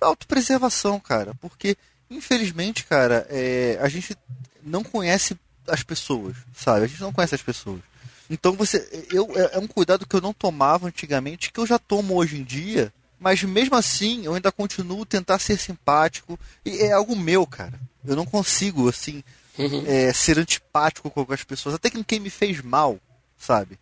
[0.00, 1.76] autopreservação, cara, porque
[2.08, 4.16] infelizmente, cara, é, a gente
[4.62, 6.84] não conhece as pessoas, sabe?
[6.84, 7.80] A gente não conhece as pessoas.
[8.28, 11.78] Então você, eu é, é um cuidado que eu não tomava antigamente, que eu já
[11.78, 16.92] tomo hoje em dia, mas mesmo assim eu ainda continuo tentar ser simpático e é
[16.92, 17.78] algo meu, cara.
[18.04, 19.22] Eu não consigo assim
[19.58, 19.84] uhum.
[19.86, 22.98] é, ser antipático com as pessoas, até que quem me fez mal,
[23.36, 23.78] sabe?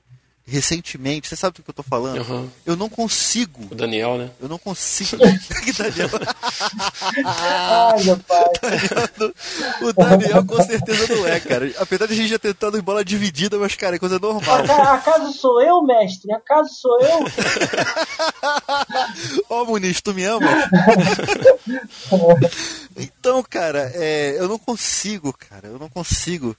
[0.48, 2.22] Recentemente, você sabe do que eu tô falando?
[2.22, 2.48] Uhum.
[2.64, 3.68] Eu não consigo.
[3.70, 4.30] O Daniel, né?
[4.40, 5.18] Eu não consigo.
[5.76, 6.08] Daniel.
[7.24, 8.44] Ai, meu pai.
[9.82, 11.70] o Daniel com certeza não é, cara.
[11.78, 14.64] Apesar de a gente já tentando em bola dividida, mas, cara, é coisa normal.
[14.94, 16.32] Acaso sou eu, mestre?
[16.32, 17.18] Acaso sou eu?
[19.50, 20.48] Ó, oh, Muniz, tu me ama?
[22.96, 25.68] então, cara, é, eu não consigo, cara.
[25.68, 26.56] Eu não consigo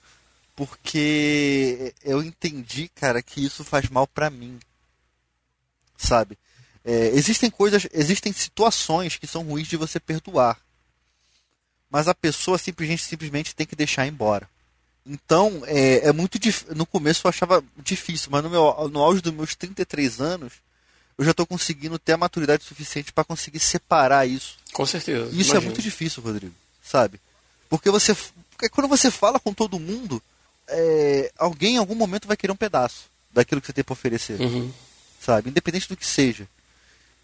[0.59, 4.59] porque eu entendi, cara, que isso faz mal para mim.
[5.97, 6.37] Sabe?
[6.83, 10.59] É, existem coisas, existem situações que são ruins de você perdoar.
[11.89, 14.49] Mas a pessoa simplesmente, simplesmente tem que deixar embora.
[15.05, 16.37] Então, é, é muito.
[16.75, 20.51] No começo eu achava difícil, mas no, meu, no auge dos meus 33 anos,
[21.17, 24.57] eu já estou conseguindo ter a maturidade suficiente para conseguir separar isso.
[24.73, 25.27] Com certeza.
[25.27, 25.57] Isso é imagino.
[25.57, 26.53] é muito difícil, Rodrigo.
[26.83, 27.17] Sabe?
[27.69, 28.13] Porque você.
[28.51, 30.21] Porque quando você fala com todo mundo,
[30.69, 34.39] é, alguém em algum momento vai querer um pedaço daquilo que você tem para oferecer.
[34.39, 34.71] Uhum.
[35.19, 35.49] Sabe?
[35.49, 36.47] Independente do que seja.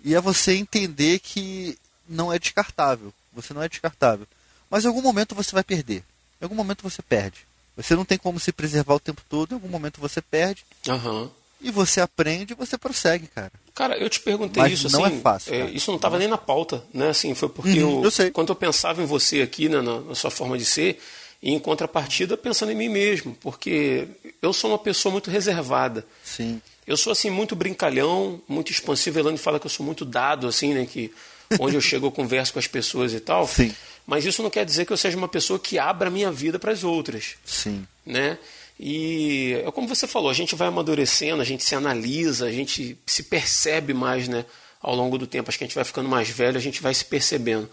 [0.04, 1.78] E é você entender que
[2.08, 3.14] não é descartável.
[3.34, 4.28] Você não é descartável.
[4.70, 6.04] Mas em algum momento você vai perder.
[6.42, 7.46] Em algum momento você perde.
[7.76, 10.66] Você não tem como se preservar o tempo todo, em algum momento você perde.
[10.88, 11.30] Uhum.
[11.62, 13.52] E você aprende e você prossegue, cara.
[13.74, 15.18] Cara, eu te perguntei Mas isso não assim.
[15.18, 17.10] É fácil, é, isso não estava nem na pauta, né?
[17.10, 18.32] Assim, foi porque uhum, eu, eu sei.
[18.32, 21.02] quando eu pensava em você aqui, né, na, na sua forma de ser,
[21.42, 24.08] e em contrapartida pensando em mim mesmo, porque
[24.42, 26.06] eu sou uma pessoa muito reservada.
[26.24, 26.62] Sim.
[26.88, 29.20] Eu sou assim muito brincalhão, muito expansivo.
[29.20, 31.12] Elane fala que eu sou muito dado assim, né, que
[31.60, 33.48] onde eu chego eu converso com as pessoas e tal.
[33.48, 33.74] Sim.
[34.06, 36.60] Mas isso não quer dizer que eu seja uma pessoa que abra a minha vida
[36.60, 37.36] para as outras.
[37.44, 37.86] Sim.
[38.06, 38.38] Né?
[38.80, 42.98] E é como você falou, a gente vai amadurecendo, a gente se analisa, a gente
[43.06, 44.46] se percebe mais, né,
[44.82, 45.50] ao longo do tempo.
[45.50, 47.70] Acho que a gente vai ficando mais velho, a gente vai se percebendo.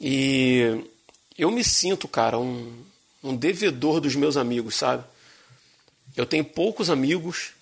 [0.00, 0.82] E
[1.40, 2.72] eu me sinto, cara, um,
[3.22, 5.02] um devedor dos meus amigos, sabe?
[6.16, 7.52] Eu tenho poucos amigos,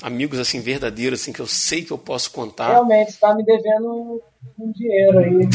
[0.00, 2.68] amigos assim verdadeiros assim que eu sei que eu posso contar.
[2.68, 4.22] Realmente, está me devendo
[4.58, 5.48] um dinheiro aí.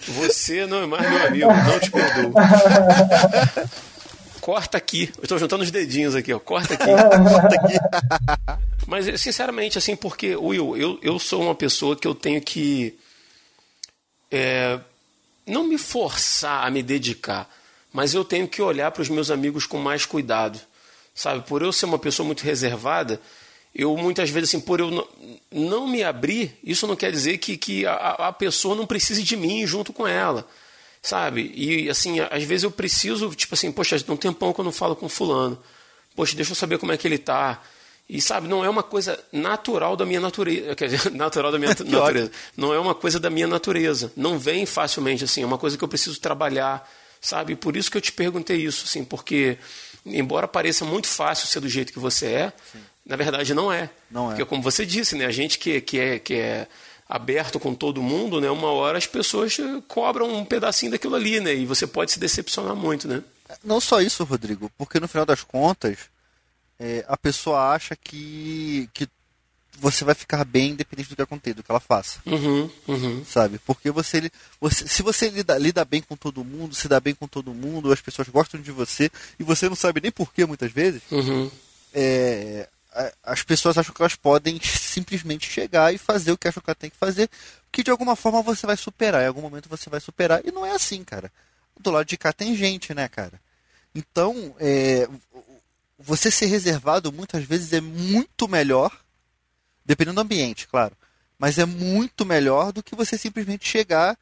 [0.08, 2.32] Você não é mais meu amigo, não te perdoo.
[4.40, 5.12] Corta aqui.
[5.18, 6.38] Eu estou juntando os dedinhos aqui, ó.
[6.38, 6.86] Corta aqui.
[6.86, 7.74] Corta aqui.
[8.86, 12.98] Mas, sinceramente, assim, porque, Will, eu, eu sou uma pessoa que eu tenho que.
[14.30, 14.78] É,
[15.46, 17.48] não me forçar a me dedicar,
[17.92, 20.60] mas eu tenho que olhar para os meus amigos com mais cuidado.
[21.14, 21.46] Sabe?
[21.46, 23.20] Por eu ser uma pessoa muito reservada,
[23.74, 25.08] eu muitas vezes, assim, por eu
[25.50, 27.94] não me abrir, isso não quer dizer que, que a,
[28.28, 30.48] a pessoa não precise de mim junto com ela
[31.02, 31.52] sabe?
[31.54, 34.72] E assim, às vezes eu preciso, tipo assim, poxa, tem um tempão que eu não
[34.72, 35.58] falo com fulano.
[36.14, 37.62] Poxa, deixa eu saber como é que ele tá.
[38.12, 41.70] E sabe, não é uma coisa natural da minha natureza, quer dizer, natural da minha
[41.78, 42.32] natureza.
[42.56, 44.12] Não é uma coisa da minha natureza.
[44.16, 47.54] Não vem facilmente assim, é uma coisa que eu preciso trabalhar, sabe?
[47.54, 49.56] Por isso que eu te perguntei isso, assim, porque
[50.04, 52.80] embora pareça muito fácil ser do jeito que você é, Sim.
[53.06, 53.88] na verdade não é.
[54.10, 54.28] Não é.
[54.30, 56.66] Porque como você disse, né, a gente que, que é que é
[57.08, 58.50] aberto com todo mundo, né?
[58.50, 61.54] Uma hora as pessoas cobram um pedacinho daquilo ali, né?
[61.54, 63.22] E você pode se decepcionar muito, né?
[63.62, 65.98] Não só isso, Rodrigo, porque no final das contas
[66.80, 69.06] é, a pessoa acha que, que
[69.78, 72.20] você vai ficar bem independente do que aconteça, do que ela faça.
[72.24, 73.24] Uhum, uhum.
[73.24, 73.58] Sabe?
[73.58, 77.28] Porque você, você se você lida, lida bem com todo mundo, se dá bem com
[77.28, 81.02] todo mundo, as pessoas gostam de você e você não sabe nem porquê muitas vezes,
[81.10, 81.50] uhum.
[81.92, 82.66] é,
[83.22, 86.74] as pessoas acham que elas podem simplesmente chegar e fazer o que acham que ela
[86.74, 87.28] tem que fazer,
[87.70, 90.64] que de alguma forma você vai superar, em algum momento você vai superar, e não
[90.64, 91.30] é assim, cara.
[91.78, 93.40] Do lado de cá tem gente, né, cara?
[93.94, 95.08] Então, é,
[96.02, 98.98] você ser reservado muitas vezes é muito melhor,
[99.84, 100.96] dependendo do ambiente, claro,
[101.38, 104.18] mas é muito melhor do que você simplesmente chegar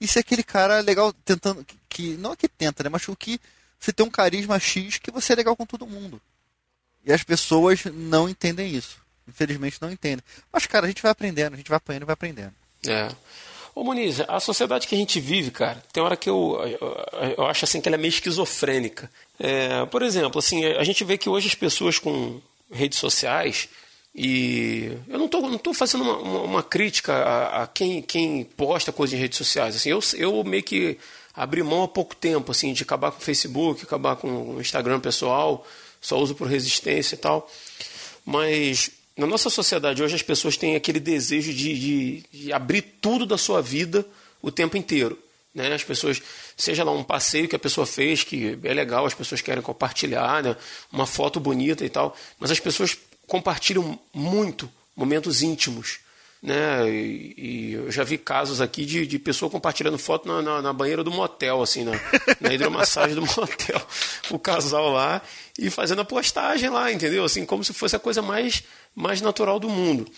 [0.00, 3.40] e ser aquele cara legal, tentando, que não é que tenta, né, mas o que
[3.78, 6.20] você tem um carisma X que você é legal com todo mundo.
[7.04, 9.00] E as pessoas não entendem isso.
[9.26, 10.22] Infelizmente não entendem.
[10.52, 12.52] Mas, cara, a gente vai aprendendo, a gente vai apanhando e vai aprendendo.
[12.86, 13.08] É.
[13.74, 17.46] Ô Muniz, a sociedade que a gente vive, cara, tem hora que eu, eu, eu
[17.46, 19.10] acho assim que ela é meio esquizofrênica.
[19.42, 22.38] É, por exemplo, assim, a gente vê que hoje as pessoas com
[22.70, 23.70] redes sociais,
[24.14, 28.44] e eu não estou não tô fazendo uma, uma, uma crítica a, a, quem, quem
[28.44, 29.76] posta coisas em redes sociais.
[29.76, 30.98] Assim, eu, eu meio que
[31.34, 35.00] abri mão há pouco tempo assim, de acabar com o Facebook, acabar com o Instagram
[35.00, 35.66] pessoal
[36.00, 37.50] só uso por resistência e tal.
[38.24, 43.24] Mas na nossa sociedade hoje as pessoas têm aquele desejo de, de, de abrir tudo
[43.24, 44.06] da sua vida
[44.42, 45.18] o tempo inteiro.
[45.54, 45.72] Né?
[45.72, 46.22] As pessoas,
[46.56, 50.42] seja lá um passeio que a pessoa fez, que é legal, as pessoas querem compartilhar,
[50.42, 50.56] né?
[50.92, 56.00] uma foto bonita e tal, mas as pessoas compartilham muito momentos íntimos.
[56.42, 56.88] Né?
[56.88, 60.72] E, e, eu já vi casos aqui de, de pessoa compartilhando foto na, na, na
[60.72, 61.92] banheira do motel, assim, na,
[62.40, 63.80] na hidromassagem do motel.
[64.30, 65.20] O casal lá
[65.58, 67.24] e fazendo a postagem lá, entendeu?
[67.24, 68.62] Assim, como se fosse a coisa mais,
[68.94, 70.10] mais natural do mundo.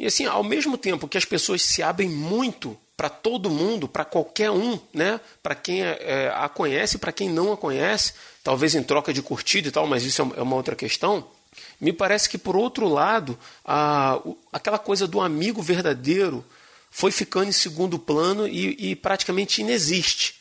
[0.00, 4.02] E assim, ao mesmo tempo que as pessoas se abrem muito para todo mundo, para
[4.02, 5.20] qualquer um, né?
[5.42, 9.20] Para quem é, é a conhece, para quem não a conhece, talvez em troca de
[9.20, 11.26] curtida e tal, mas isso é uma outra questão.
[11.78, 14.18] Me parece que, por outro lado, a,
[14.50, 16.42] aquela coisa do amigo verdadeiro
[16.90, 20.36] foi ficando em segundo plano e, e praticamente inexiste.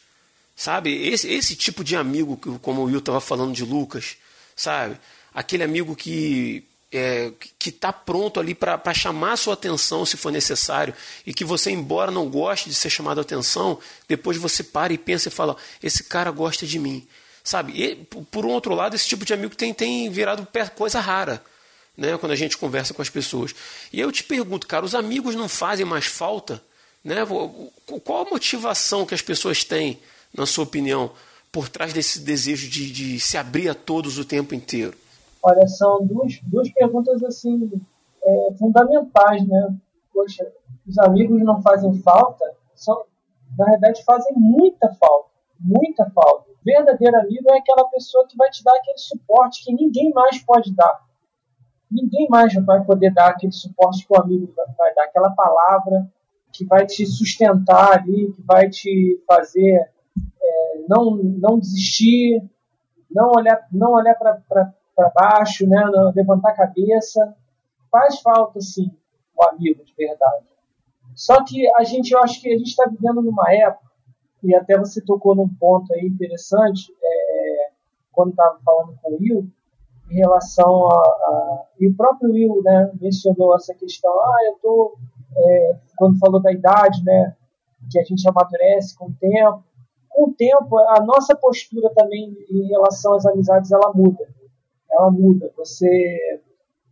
[0.56, 1.06] Sabe?
[1.06, 4.15] Esse, esse tipo de amigo, como o Will estava falando de Lucas,
[4.56, 4.98] sabe?
[5.34, 10.93] Aquele amigo que é, que está pronto ali para chamar sua atenção se for necessário
[11.25, 14.97] e que você, embora não goste de ser chamado a atenção, depois você para e
[14.97, 17.08] pensa e fala: esse cara gosta de mim.
[17.43, 17.73] Sabe?
[17.82, 21.43] E, por um outro lado, esse tipo de amigo tem, tem virado coisa rara.
[21.97, 23.54] Né, quando a gente conversa com as pessoas.
[23.91, 26.63] E eu te pergunto, cara, os amigos não fazem mais falta?
[27.04, 27.17] Né?
[28.06, 29.99] Qual a motivação que as pessoas têm,
[30.34, 31.12] na sua opinião,
[31.52, 34.97] por trás desse desejo de, de se abrir a todos o tempo inteiro?
[35.41, 37.71] Olha, são duas, duas perguntas assim
[38.23, 39.75] é, fundamentais, né?
[40.13, 40.52] Poxa,
[40.88, 42.45] os amigos não fazem falta?
[42.75, 43.04] São,
[43.58, 48.63] na verdade, fazem muita falta, muita falta verdadeiro amigo é aquela pessoa que vai te
[48.63, 51.08] dar aquele suporte que ninguém mais pode dar.
[51.89, 56.08] Ninguém mais vai poder dar aquele suporte que o amigo vai dar, aquela palavra
[56.52, 59.89] que vai te sustentar ali, que vai te fazer
[60.41, 62.43] é, não, não desistir,
[63.10, 64.73] não olhar, não olhar para
[65.08, 65.82] baixo, né,
[66.16, 67.36] levantar a cabeça.
[67.92, 68.92] Faz falta, sim,
[69.36, 70.46] o amigo de verdade.
[71.16, 73.90] Só que a gente, eu acho que a gente está vivendo numa época
[74.44, 77.70] e até você tocou num ponto aí interessante, é,
[78.12, 79.50] quando estava falando com o Will,
[80.10, 84.98] em relação a, a, E o próprio Will né, mencionou essa questão, ah, eu tô.
[85.36, 87.36] É, quando falou da idade, né?
[87.92, 89.64] Que a gente amadurece com o tempo.
[90.10, 94.28] Com o tempo, a nossa postura também em relação às amizades ela muda.
[94.91, 95.52] Ela muda.
[95.58, 96.41] Você,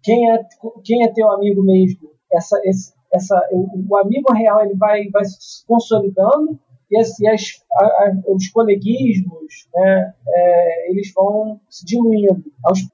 [0.04, 0.46] quem é,
[0.84, 2.12] quem é teu amigo mesmo?
[2.32, 7.64] Essa, esse, essa, o, o amigo real ele vai, vai se consolidando e, as, as,
[7.74, 12.44] a, a, os coleguismos, né, é, eles vão se diluindo.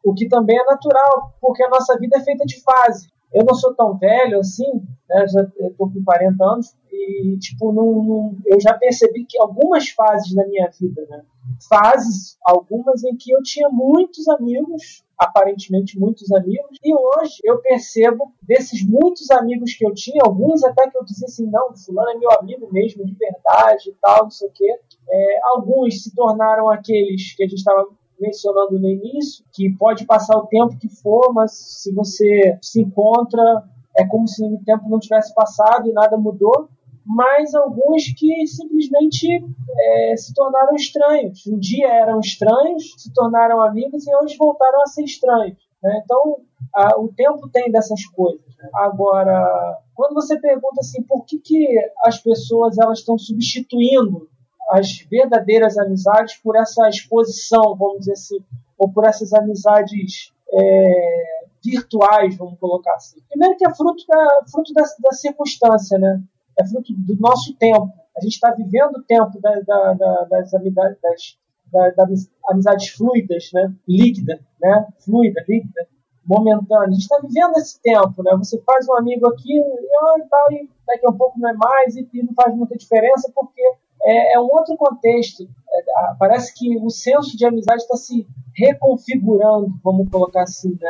[0.03, 3.11] O que também é natural, porque a nossa vida é feita de fases.
[3.33, 4.71] Eu não sou tão velho assim,
[5.09, 9.89] né, já estou com 40 anos, e tipo, não, não, eu já percebi que algumas
[9.89, 11.23] fases na minha vida, né,
[11.67, 18.31] fases, algumas em que eu tinha muitos amigos, aparentemente muitos amigos, e hoje eu percebo
[18.41, 22.17] desses muitos amigos que eu tinha, alguns até que eu dizia assim, não, fulano é
[22.17, 24.79] meu amigo mesmo, de verdade e tal, não sei o quê.
[25.09, 27.87] É, alguns se tornaram aqueles que a gente estava
[28.19, 33.41] mencionando no início, que pode passar o tempo que for, mas se você se encontra,
[33.97, 36.69] é como se o tempo não tivesse passado e nada mudou.
[37.05, 39.27] Mas alguns que simplesmente
[39.77, 41.45] é, se tornaram estranhos.
[41.45, 45.57] Um dia eram estranhos, se tornaram amigos e hoje voltaram a ser estranhos.
[45.83, 46.01] Né?
[46.03, 46.37] Então,
[46.73, 48.47] a, o tempo tem dessas coisas.
[48.57, 48.69] Né?
[48.75, 51.67] Agora, quando você pergunta assim, por que, que
[52.05, 54.29] as pessoas elas estão substituindo
[54.69, 58.39] as verdadeiras amizades por essa exposição, vamos dizer assim,
[58.77, 63.19] ou por essas amizades é, virtuais, vamos colocar assim.
[63.29, 66.21] Primeiro que é fruto da, fruto da, da circunstância, né?
[66.59, 67.91] É fruto do nosso tempo.
[68.15, 70.97] A gente está vivendo o tempo da, da, da, das amizades,
[71.71, 73.73] das, das amizades fluidas, né?
[73.87, 74.87] Líquida, né?
[74.99, 75.87] Fluida, líquida,
[76.25, 76.89] momentânea.
[76.89, 78.35] A gente está vivendo esse tempo, né?
[78.37, 81.95] Você faz um amigo aqui e, tal, e daqui a um pouco não é mais
[81.95, 83.61] e, e não faz muita diferença porque
[84.03, 85.43] é, é um outro contexto.
[85.43, 90.89] É, parece que o senso de amizade está se reconfigurando, vamos colocar assim, né?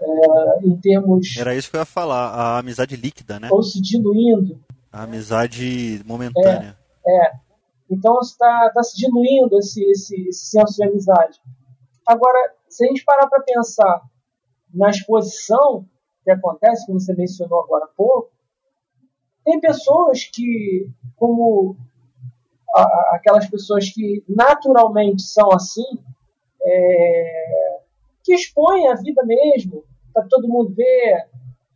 [0.00, 1.36] É, em termos.
[1.38, 3.48] Era isso que eu ia falar, a amizade líquida, né?
[3.50, 4.60] Ou se diluindo.
[4.92, 6.76] A amizade momentânea.
[7.06, 7.26] É.
[7.26, 7.32] é.
[7.90, 11.40] Então está tá se diluindo esse, esse, esse senso de amizade.
[12.06, 14.02] Agora, se a gente parar para pensar
[14.74, 15.86] na exposição
[16.24, 18.30] que acontece, como você mencionou agora há pouco,
[19.44, 21.76] tem pessoas que, como
[23.10, 25.98] aquelas pessoas que naturalmente são assim,
[26.62, 27.80] é,
[28.22, 31.28] que expõem a vida mesmo, para todo mundo ver,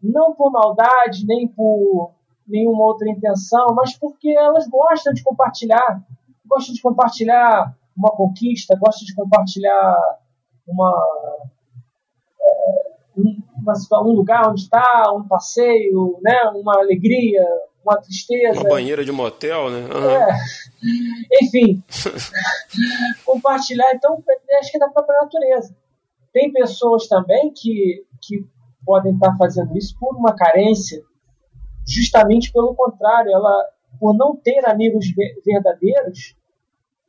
[0.02, 2.12] não por maldade, nem por
[2.46, 6.02] nenhuma outra intenção, mas porque elas gostam de compartilhar,
[6.46, 9.96] gostam de compartilhar uma conquista, gostam de compartilhar
[10.66, 11.04] uma,
[12.40, 13.20] é,
[13.56, 17.44] uma um lugar onde está, um passeio, né, uma alegria,
[17.84, 18.60] uma tristeza.
[18.60, 19.88] Uma banheira de motel, né?
[19.92, 20.10] Uhum.
[20.10, 20.38] É.
[21.42, 21.82] Enfim,
[23.24, 24.22] compartilhar, então,
[24.60, 25.76] acho que é da própria natureza.
[26.32, 28.46] Tem pessoas também que, que
[28.84, 31.02] podem estar fazendo isso por uma carência,
[31.86, 33.64] justamente pelo contrário, ela,
[33.98, 35.06] por não ter amigos
[35.44, 36.36] verdadeiros,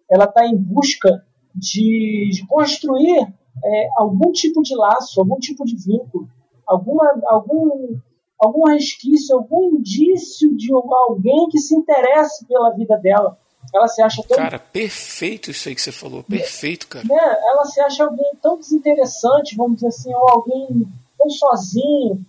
[0.09, 3.27] ela está em busca de, de construir
[3.63, 6.29] é, algum tipo de laço, algum tipo de vínculo,
[6.65, 7.99] alguma, algum
[8.39, 13.37] algum resquício, algum indício de alguém que se interesse pela vida dela.
[13.73, 14.37] Ela se acha tão.
[14.37, 16.23] Cara, perfeito isso aí que você falou.
[16.23, 17.05] Perfeito, cara.
[17.05, 17.15] Né?
[17.15, 22.25] Ela se acha alguém tão desinteressante, vamos dizer assim, ou alguém tão sozinho.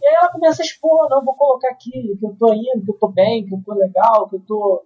[0.00, 2.90] E aí ela começa a expor, não, vou colocar aqui que eu tô indo, que
[2.90, 4.82] eu tô bem, que eu tô legal, que eu tô,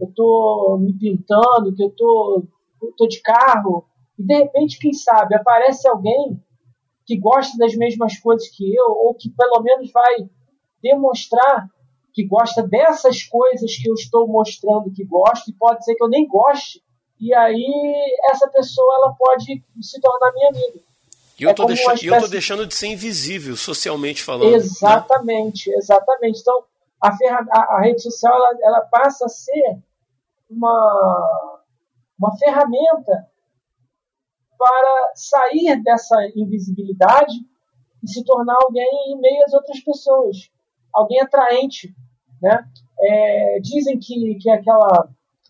[0.00, 2.44] eu tô me pintando, que eu tô,
[2.82, 3.84] eu tô de carro.
[4.18, 6.40] E de repente, quem sabe, aparece alguém
[7.04, 10.28] que gosta das mesmas coisas que eu, ou que pelo menos vai
[10.82, 11.68] demonstrar
[12.12, 16.08] que gosta dessas coisas que eu estou mostrando que gosta, e pode ser que eu
[16.08, 16.82] nem goste,
[17.20, 20.80] e aí essa pessoa ela pode se tornar minha amiga.
[21.38, 22.30] E eu, é tô, deixando, espécie...
[22.30, 24.50] deixando de ser invisível, socialmente falando.
[24.50, 24.56] Né?
[24.56, 25.76] Exatamente, né?
[25.76, 26.40] exatamente.
[26.40, 26.64] Então,
[27.00, 27.46] a, ferra...
[27.50, 29.78] a, a rede social ela, ela passa a ser
[30.50, 31.44] uma,
[32.18, 33.26] uma ferramenta
[34.58, 37.34] para sair dessa invisibilidade
[38.02, 40.50] e se tornar alguém em meio às outras pessoas,
[40.92, 41.94] alguém atraente,
[42.40, 42.64] né?
[43.02, 45.08] É, dizem que, que aquela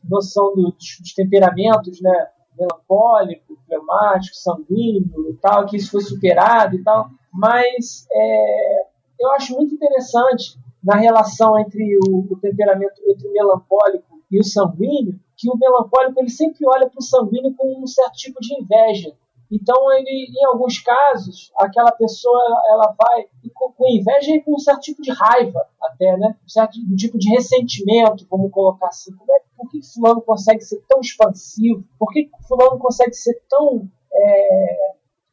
[0.09, 2.29] noção dos, dos temperamentos, né?
[2.61, 8.83] melancólico, fleumático, sanguíneo e tal, que isso foi superado e tal, mas é,
[9.19, 14.45] eu acho muito interessante na relação entre o, o temperamento entre o melancólico e o
[14.45, 18.55] sanguíneo, que o melancólico ele sempre olha para o sanguíneo com um certo tipo de
[18.55, 19.13] inveja.
[19.51, 24.81] Então, ele, em alguns casos, aquela pessoa ela vai com, inveja e com um certo
[24.81, 26.37] tipo de raiva, até, né?
[26.45, 29.13] Um certo tipo de ressentimento, vamos colocar assim.
[29.17, 31.85] Como é, por que fulano consegue ser tão expansivo?
[31.99, 34.77] Por que fulano consegue ser tão, é,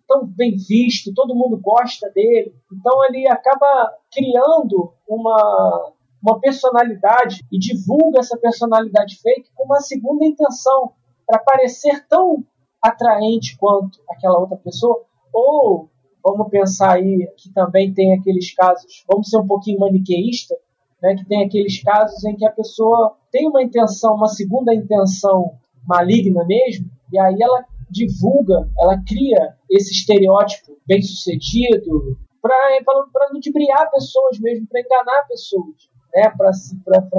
[0.08, 1.14] tão bem visto?
[1.14, 2.56] Todo mundo gosta dele.
[2.74, 10.26] Então, ele acaba criando uma uma personalidade e divulga essa personalidade fake com uma segunda
[10.26, 10.94] intenção,
[11.26, 12.44] para parecer tão
[12.82, 15.04] atraente quanto aquela outra pessoa,
[15.34, 15.90] Ou
[16.24, 20.56] vamos pensar aí que também tem aqueles casos, vamos ser um pouquinho maniqueísta,
[21.02, 25.58] né, que tem aqueles casos em que a pessoa tem uma intenção, uma segunda intenção
[25.88, 34.40] maligna mesmo, e aí ela divulga, ela cria esse estereótipo bem sucedido para ludibriar pessoas
[34.40, 36.52] mesmo, para enganar pessoas, né, para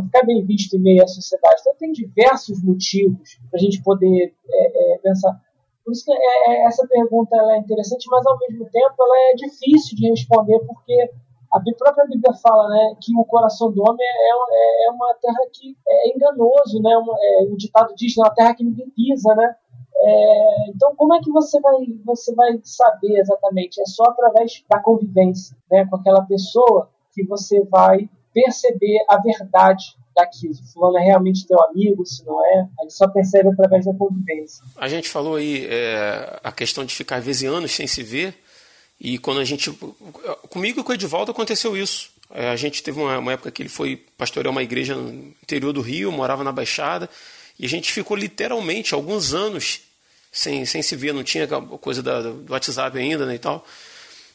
[0.03, 1.57] ficar bem visto em meio à sociedade.
[1.61, 5.41] Então tem diversos motivos para a gente poder é, é, pensar.
[5.89, 9.35] Por isso que é, é, essa pergunta é interessante, mas ao mesmo tempo ela é
[9.37, 11.11] difícil de responder, porque
[11.51, 15.49] a própria Bíblia fala né, que o coração do homem é, é, é uma terra
[15.51, 16.95] que é enganoso, né?
[16.99, 19.57] Uma, é, o ditado diz, é uma terra que ninguém pisa, né?
[19.97, 23.81] É, então, como é que você vai, você vai saber exatamente?
[23.81, 29.97] É só através da convivência né, com aquela pessoa que você vai perceber a verdade
[30.19, 30.55] daquilo.
[30.55, 33.95] Se fulano é realmente teu amigo, se não é, a gente só percebe através da
[33.95, 34.65] convivência.
[34.77, 38.35] A gente falou aí é, a questão de ficar vezes anos sem se ver.
[39.01, 39.71] E quando a gente.
[40.51, 42.11] Comigo e com o Edivaldo aconteceu isso.
[42.31, 45.11] É, a gente teve uma, uma, época que ele foi pastorear uma igreja no
[45.43, 47.09] interior do Rio, morava na Baixada,
[47.59, 49.81] e a gente ficou literalmente alguns anos
[50.31, 51.47] sem, sem se ver, não tinha
[51.81, 53.65] coisa da, do WhatsApp ainda né, e tal.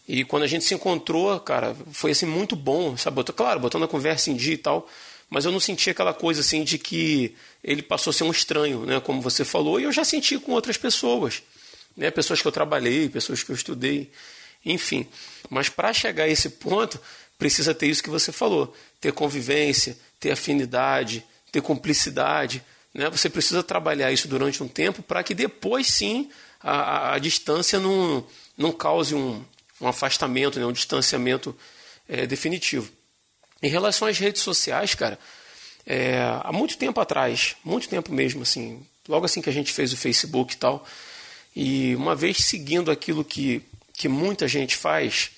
[0.07, 3.23] E quando a gente se encontrou, cara, foi assim muito bom, sabe?
[3.23, 4.88] Claro, botando a conversa em dia e tal,
[5.30, 8.86] mas eu não senti aquela coisa assim de que ele passou a ser um estranho,
[8.86, 8.99] né?
[8.99, 11.41] Como você falou, e eu já senti com outras pessoas,
[11.95, 12.11] né?
[12.11, 14.11] Pessoas que eu trabalhei, pessoas que eu estudei
[14.65, 15.07] enfim.
[15.49, 16.99] Mas para chegar a esse ponto,
[17.38, 22.63] precisa ter isso que você falou: ter convivência, ter afinidade, ter cumplicidade.
[22.93, 23.09] Né?
[23.09, 26.30] Você precisa trabalhar isso durante um tempo para que depois sim
[26.61, 28.26] a, a, a, distância não,
[28.57, 29.43] não cause um,
[29.82, 30.65] um afastamento, né?
[30.65, 31.55] um distanciamento
[32.07, 32.91] é, definitivo.
[33.64, 35.18] Em relação às redes sociais, cara,
[35.88, 39.93] é, há muito tempo atrás, muito tempo mesmo, assim, logo assim que a gente fez
[39.93, 40.86] o Facebook e tal,
[41.55, 43.64] e uma vez seguindo aquilo que
[43.95, 45.32] que muita gente faz,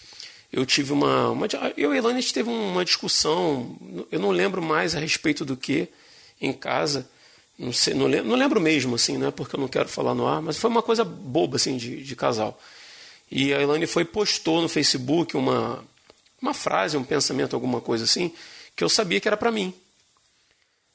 [0.51, 1.45] eu tive uma, uma
[1.75, 3.77] eu e a Elaine teve uma discussão,
[4.11, 5.89] eu não lembro mais a respeito do que
[6.39, 7.07] em casa,
[7.59, 10.15] não sei, não lembro, não lembro mesmo assim, não é porque eu não quero falar
[10.15, 12.59] no ar, mas foi uma coisa boba assim de, de casal.
[13.29, 15.83] E a Elaine foi postou no Facebook uma
[16.45, 18.31] uma frase, um pensamento, alguma coisa assim,
[18.75, 19.73] que eu sabia que era para mim.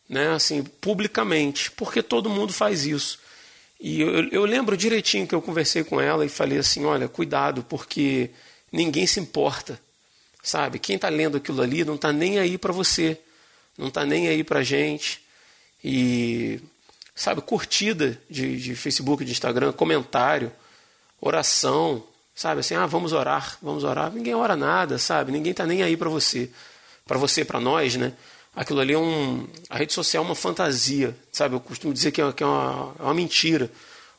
[0.08, 3.18] Né, assim, publicamente, porque todo mundo faz isso.
[3.80, 7.62] E eu, eu lembro direitinho que eu conversei com ela e falei assim: olha, cuidado,
[7.62, 8.30] porque
[8.72, 9.80] ninguém se importa,
[10.42, 10.80] sabe?
[10.80, 13.20] Quem está lendo aquilo ali não está nem aí para você,
[13.78, 15.22] não está nem aí para gente.
[15.82, 16.60] E,
[17.14, 20.52] sabe, curtida de, de Facebook, de Instagram, comentário,
[21.20, 22.04] oração,
[22.40, 22.60] sabe?
[22.60, 24.10] Assim, ah, vamos orar, vamos orar.
[24.10, 25.30] Ninguém ora nada, sabe?
[25.30, 26.50] Ninguém está nem aí para você,
[27.04, 28.14] para você, para nós, né?
[28.56, 29.46] aquilo ali é um.
[29.68, 31.54] A rede social é uma fantasia, sabe?
[31.54, 33.70] Eu costumo dizer que é, que é, uma, é uma mentira,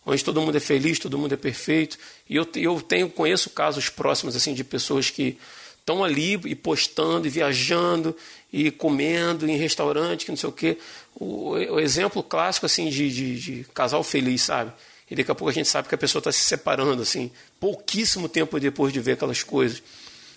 [0.05, 1.97] onde todo mundo é feliz, todo mundo é perfeito.
[2.29, 5.39] E eu, eu tenho, conheço casos próximos assim de pessoas que
[5.79, 8.15] estão ali e postando, e viajando,
[8.53, 10.77] e comendo em restaurante, que não sei o quê.
[11.15, 14.71] O, o exemplo clássico assim de, de, de, casal feliz, sabe?
[15.11, 18.27] E daqui a pouco a gente sabe que a pessoa está se separando, assim, pouquíssimo
[18.27, 19.83] tempo depois de ver aquelas coisas.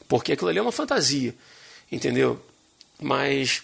[0.07, 1.35] Porque aquilo ali é uma fantasia,
[1.91, 2.45] entendeu?
[3.01, 3.63] Mas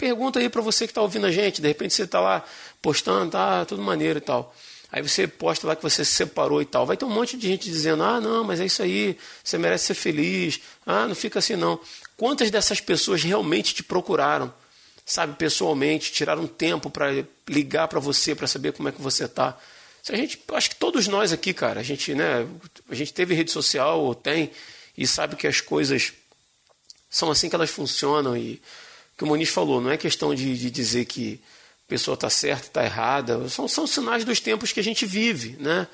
[0.00, 2.42] Pergunta aí para você que está ouvindo a gente, de repente você está lá
[2.80, 4.54] postando, tá tudo maneiro e tal.
[4.90, 6.86] Aí você posta lá que você se separou e tal.
[6.86, 9.84] Vai ter um monte de gente dizendo: ah, não, mas é isso aí, você merece
[9.84, 10.58] ser feliz.
[10.86, 11.78] Ah, não fica assim não.
[12.16, 14.50] Quantas dessas pessoas realmente te procuraram,
[15.04, 19.54] sabe, pessoalmente, tiraram tempo para ligar para você, para saber como é que você está?
[20.02, 22.46] Se a gente, acho que todos nós aqui, cara, a gente, né,
[22.88, 24.50] a gente teve rede social ou tem
[24.96, 26.12] e sabe que as coisas
[27.08, 28.60] são assim que elas funcionam e
[29.16, 31.40] que o Muniz falou, não é questão de, de dizer que
[31.86, 35.56] a pessoa está certa, está errada, são, são sinais dos tempos que a gente vive,
[35.58, 35.86] né?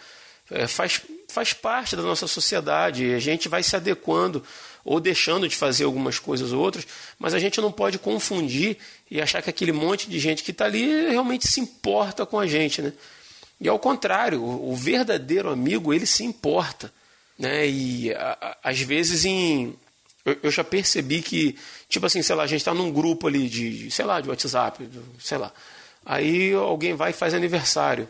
[0.49, 4.45] É, faz, faz parte da nossa sociedade, a gente vai se adequando
[4.85, 6.87] ou deixando de fazer algumas coisas ou outras,
[7.19, 8.79] mas a gente não pode confundir
[9.11, 12.47] e achar que aquele monte de gente que está ali realmente se importa com a
[12.47, 12.93] gente, né?
[13.61, 16.93] E ao contrário, o, verdadeiro amigo, ele se importa,
[17.39, 17.67] né?
[17.67, 19.75] E a, a, às vezes em
[20.27, 21.57] eu, eu já percebi que,
[21.89, 24.89] tipo assim, sei lá, a gente está num grupo ali de, sei lá, de WhatsApp,
[25.21, 25.53] sei lá.
[26.05, 28.09] Aí alguém vai e faz aniversário.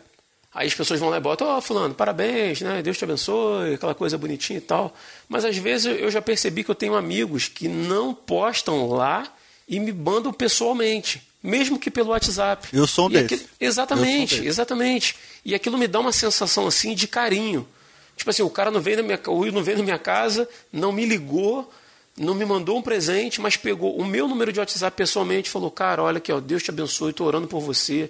[0.53, 2.81] Aí as pessoas vão lá e botam, ó, oh, fulano, parabéns, né?
[2.81, 4.91] Deus te abençoe, aquela coisa bonitinha e tal.
[5.29, 9.31] Mas às vezes eu já percebi que eu tenho amigos que não postam lá
[9.67, 12.67] e me mandam pessoalmente, mesmo que pelo WhatsApp.
[12.73, 13.17] Eu sou um.
[13.17, 15.15] Aquilo, exatamente, um exatamente.
[15.45, 17.67] E aquilo me dá uma sensação assim de carinho.
[18.15, 20.49] Tipo assim, o cara não veio na minha, o Will não veio na minha casa,
[20.71, 21.71] não me ligou,
[22.17, 25.69] não me mandou um presente, mas pegou o meu número de WhatsApp pessoalmente e falou:
[25.69, 28.09] Cara, olha aqui, ó, Deus te abençoe, estou orando por você,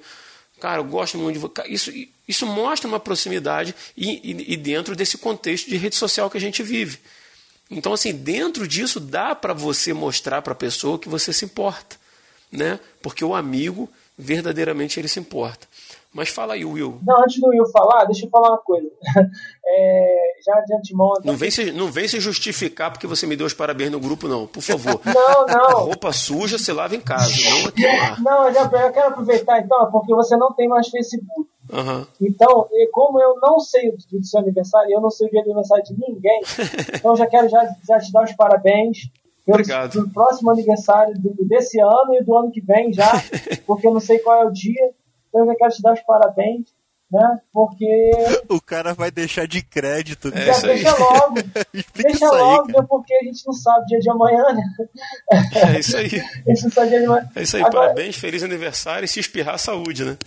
[0.59, 1.67] Cara, eu gosto muito de você.
[1.67, 1.91] Isso,
[2.27, 6.41] isso mostra uma proximidade e, e, e dentro desse contexto de rede social que a
[6.41, 6.97] gente vive.
[7.69, 11.97] Então, assim, dentro disso dá para você mostrar para a pessoa que você se importa,
[12.51, 12.79] né?
[13.01, 15.67] Porque o amigo verdadeiramente ele se importa.
[16.13, 16.99] Mas fala aí, Will.
[17.05, 18.87] Não, antes do Will falar, deixa eu falar uma coisa.
[19.69, 21.11] É, já de antemão.
[21.25, 24.25] Não vem, se, não vem se justificar porque você me deu os parabéns no grupo,
[24.25, 24.47] não.
[24.47, 25.01] Por favor.
[25.03, 25.65] não, não.
[25.65, 28.21] A roupa suja você lava em casa, não aqui no ar.
[28.21, 31.49] Não, já, eu quero aproveitar então, porque você não tem mais Facebook.
[31.69, 32.05] Uhum.
[32.21, 35.43] Então, como eu não sei o dia do seu aniversário, eu não sei o dia
[35.43, 36.41] do aniversário de ninguém,
[36.95, 38.99] então já quero já, já te dar os parabéns.
[39.47, 39.93] Obrigado.
[39.93, 41.13] pelo próximo aniversário
[41.47, 43.11] desse ano e do ano que vem já,
[43.65, 44.91] porque eu não sei qual é o dia.
[45.29, 46.65] Então eu já quero te dar os parabéns,
[47.11, 47.39] né?
[47.53, 48.11] Porque.
[48.49, 50.29] O cara vai deixar de crédito.
[50.33, 50.61] É já aí.
[50.61, 51.37] deixa logo.
[51.73, 52.81] Explica deixa isso aí, logo, cara.
[52.81, 52.87] né?
[52.89, 54.63] porque a gente não sabe o dia de amanhã, né?
[55.75, 56.05] É isso aí.
[56.05, 57.29] A gente não sabe o dia de amanhã.
[57.35, 57.63] É isso aí.
[57.63, 60.17] Agora, Parabéns, feliz aniversário e se espirrar, saúde, né?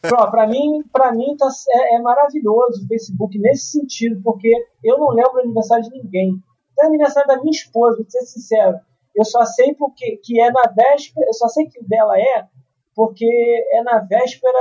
[0.00, 4.50] Pra, pra mim, pra mim tá, é, é maravilhoso o Facebook nesse sentido, porque
[4.82, 6.40] eu não lembro o aniversário de ninguém.
[6.72, 8.78] Até aniversário da minha esposa, vou ser sincero.
[9.14, 12.46] Eu só sei porque que é na véspera, eu só sei que o dela é
[12.94, 13.26] porque
[13.72, 14.58] é na véspera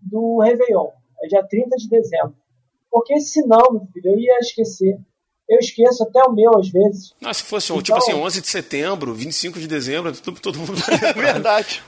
[0.00, 0.88] do Réveillon,
[1.22, 2.34] é dia 30 de dezembro.
[2.90, 4.98] Porque senão, meu filho, eu ia esquecer.
[5.48, 7.12] Eu esqueço até o meu, às vezes.
[7.24, 10.74] Ah, se fosse Então- tipo assim, 11 de setembro, 25 de dezembro, todo, todo mundo.
[11.16, 11.82] Verdade.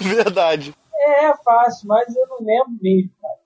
[0.00, 0.74] Verdade.
[0.94, 3.39] É, é fácil, mas eu não lembro mesmo, cara.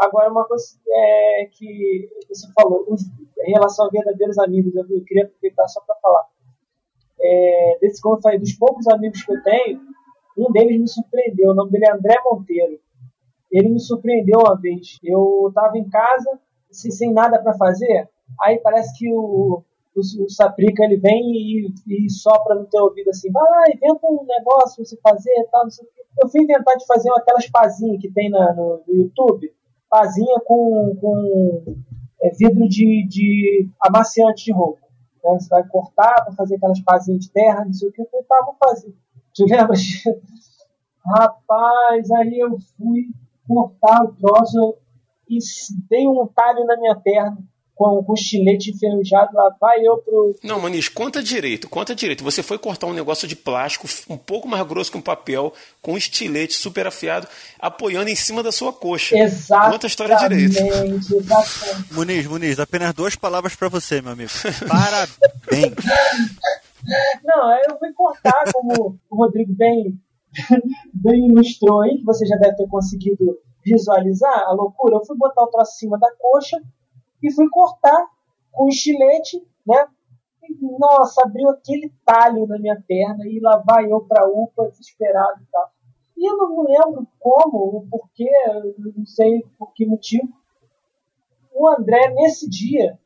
[0.00, 3.02] Agora, uma coisa é que você falou, os-
[3.46, 6.26] em relação a verdadeiros amigos, eu, queria aproveitar só para falar.
[7.20, 9.80] É, desse, como eu falei, dos poucos amigos que eu tenho,
[10.38, 11.50] um deles me surpreendeu.
[11.50, 12.80] O nome dele é André Monteiro.
[13.52, 14.98] Ele me surpreendeu uma vez.
[15.04, 16.40] Eu estava em casa,
[16.70, 18.08] sem, sem nada para fazer,
[18.40, 19.62] aí parece que o,
[19.94, 24.06] o, o Saprica ele vem e, e sopra no teu ouvido assim: vai lá, inventa
[24.06, 25.66] um negócio pra você fazer e tal.
[26.22, 29.52] Eu fui inventar de fazer aquelas pazinhas que tem na, no, no YouTube,
[29.90, 31.76] pazinha com, com
[32.22, 34.86] é, vidro de, de amaciante de roupa.
[35.22, 35.34] Né?
[35.34, 38.44] Você vai cortar para fazer aquelas pazinhas de terra, não sei o que, eu falei,
[38.44, 38.94] vou fazer.
[39.34, 39.76] Tu lembra?
[41.06, 43.08] Rapaz, aí eu fui
[43.46, 44.76] cortar o troço
[45.28, 45.38] e
[45.88, 47.38] dei um talho na minha perna
[47.80, 50.36] com, com estilete enferrujado, lá vai eu pro.
[50.44, 52.22] Não, Manis, conta direito, conta direito.
[52.22, 55.50] Você foi cortar um negócio de plástico um pouco mais grosso que um papel,
[55.80, 57.26] com um estilete super afiado,
[57.58, 59.18] apoiando em cima da sua coxa.
[59.18, 59.72] Exatamente.
[59.72, 60.58] Conta a história direito.
[60.58, 61.88] Exatamente.
[61.94, 64.30] Muniz, Muniz, apenas duas palavras pra você, meu amigo.
[64.68, 65.74] Parabéns.
[67.24, 69.98] Não, eu fui cortar, como o Rodrigo bem,
[70.92, 74.96] bem ilustrou aí, que você já deve ter conseguido visualizar a loucura.
[74.96, 76.58] Eu fui botar o troço acima da coxa
[77.22, 78.06] e fui cortar
[78.50, 79.86] com estilete, né?
[80.42, 85.42] E, nossa, abriu aquele talho na minha perna e lá vai eu pra UPA desesperado
[85.42, 85.70] e tal.
[86.16, 88.30] E eu não lembro como, o porquê,
[88.78, 90.28] não sei por que motivo.
[91.52, 92.98] O André, nesse dia,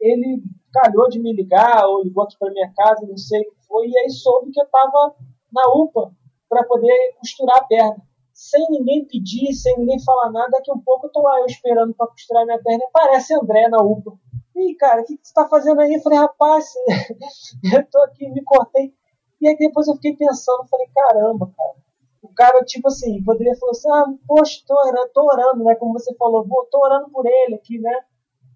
[0.00, 0.42] ele
[0.72, 3.88] calhou de me ligar ou ligou aqui para minha casa, não sei o que foi,
[3.88, 5.14] e aí soube que eu estava
[5.52, 6.12] na UPA
[6.48, 8.02] para poder costurar a perna.
[8.34, 11.46] Sem ninguém pedir, sem ninguém falar nada, daqui a um pouco eu tô lá eu
[11.46, 14.12] esperando para costurar minha perna, e aparece André na UPA.
[14.56, 15.94] E cara, o que, que você tá fazendo aí?
[15.94, 16.74] Eu falei, rapaz,
[17.72, 18.92] eu tô aqui, me cortei.
[19.40, 21.74] E aí depois eu fiquei pensando, falei, caramba, cara.
[22.22, 25.74] O cara, tipo assim, poderia falar assim, ah, poxa, tô orando, tô orando, né?
[25.76, 27.92] Como você falou, vou, tô orando por ele aqui, né?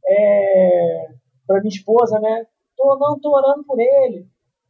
[0.09, 1.09] É,
[1.47, 2.47] pra minha esposa, né?
[2.77, 4.27] Tô, não, tô orando por ele.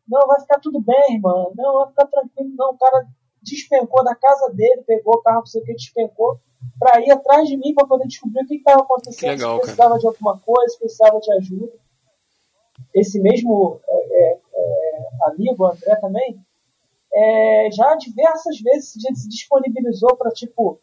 [0.07, 1.51] Não, vai ficar tudo bem, irmã.
[1.55, 2.51] Não, vai ficar tranquilo.
[2.57, 3.07] Não, o cara
[3.43, 6.41] despencou da casa dele, pegou o carro, não sei o que, despencou,
[6.79, 9.99] pra ir atrás de mim pra poder descobrir o que estava acontecendo, legal, se precisava
[9.99, 11.73] de alguma coisa, se precisava de ajuda.
[12.95, 16.41] Esse mesmo é, é, é, amigo, André também,
[17.13, 20.81] é, já diversas vezes a gente se disponibilizou para tipo,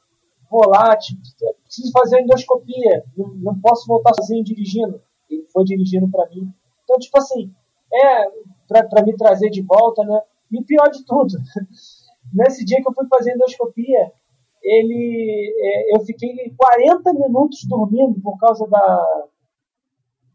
[0.49, 1.22] vou lá, tipo,
[1.64, 5.01] preciso fazer endoscopia, não, não posso voltar sozinho dirigindo.
[5.30, 6.51] Ele foi dirigindo para mim.
[6.84, 7.51] Então, tipo assim,
[7.91, 8.30] é
[8.68, 10.22] para me trazer de volta, né?
[10.51, 11.34] E o pior de tudo,
[12.36, 14.12] nesse dia que eu fui fazer endoscopia,
[14.62, 19.28] ele, é, eu fiquei 40 minutos dormindo por causa da,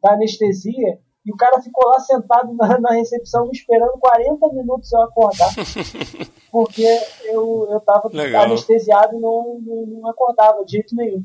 [0.02, 4.90] da anestesia e o cara ficou lá sentado na, na recepção me esperando 40 minutos
[4.92, 5.50] eu acordar.
[6.50, 6.86] porque
[7.24, 8.44] eu, eu tava Legal.
[8.44, 11.24] anestesiado e não, não, não acordava de jeito nenhum.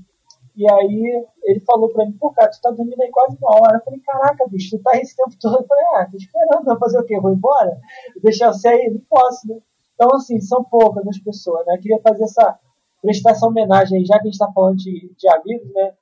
[0.55, 3.77] E aí ele falou pra mim, pô, cara, tu tá dormindo aí quase uma hora.
[3.77, 5.57] Eu falei, caraca, bicho, tu tá esse tempo todo.
[5.57, 7.19] Eu falei, ah, tô esperando, vai fazer o quê?
[7.19, 7.77] Vou embora?
[8.23, 8.89] Deixar você aí?
[8.89, 9.57] Não posso, né?
[9.95, 11.75] Então, assim, são poucas as pessoas, né?
[11.75, 12.59] Eu queria fazer essa,
[13.01, 15.93] prestar essa homenagem aí, já que a gente tá falando de, de amigos, né?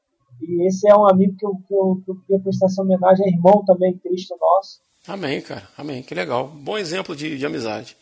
[0.41, 3.25] E esse é um amigo que eu, que eu, que eu queria prestar essa homenagem,
[3.25, 4.81] é irmão também, Cristo nosso.
[5.07, 5.67] Amém, cara.
[5.77, 6.01] Amém.
[6.01, 6.47] Que legal.
[6.47, 7.95] Bom exemplo de, de amizade.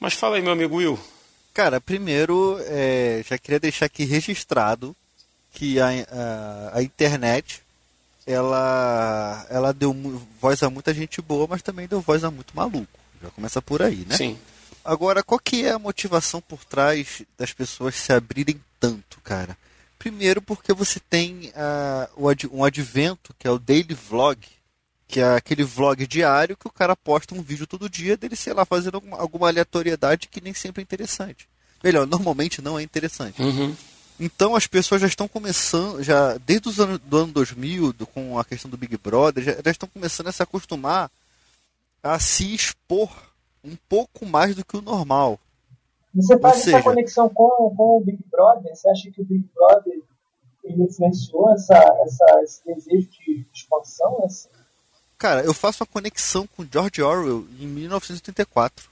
[0.00, 0.98] Mas fala aí, meu amigo Will.
[1.54, 4.94] Cara, primeiro, é, já queria deixar aqui registrado
[5.52, 7.62] que a, a, a, internet
[8.26, 9.94] ela, ela deu
[10.38, 12.86] voz a muita gente boa, mas também deu voz a muito maluco.
[13.22, 14.16] Já começa por aí, né?
[14.16, 14.38] Sim.
[14.86, 19.56] Agora, qual que é a motivação por trás das pessoas se abrirem tanto, cara?
[19.98, 24.38] Primeiro porque você tem uh, um advento, que é o daily vlog,
[25.08, 28.52] que é aquele vlog diário que o cara posta um vídeo todo dia dele, sei
[28.52, 31.48] lá, fazendo alguma, alguma aleatoriedade que nem sempre é interessante.
[31.82, 33.42] Melhor, normalmente não é interessante.
[33.42, 33.74] Uhum.
[34.20, 38.38] Então as pessoas já estão começando, já desde os anos do ano 2000, do, com
[38.38, 41.10] a questão do Big Brother, já, já estão começando a se acostumar
[42.02, 43.10] a se expor
[43.64, 45.38] um pouco mais do que o normal.
[46.14, 48.74] Você faz seja, essa conexão com, com o Big Brother?
[48.74, 50.00] Você acha que o Big Brother
[50.64, 54.24] ele influenciou essa, essa, esse desejo de expansão?
[54.24, 54.48] Assim?
[55.18, 58.88] Cara, eu faço uma conexão com George Orwell em 1984.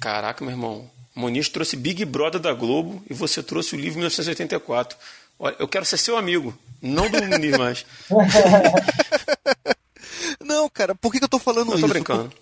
[0.00, 0.88] Caraca, meu irmão.
[1.16, 4.96] O Muniz trouxe Big Brother da Globo e você trouxe o livro 1984.
[5.38, 7.86] Olha, eu quero ser seu amigo, não do Muniz mais.
[10.44, 11.88] não, cara, por que, que eu tô falando eu tô isso?
[11.88, 12.32] brincando.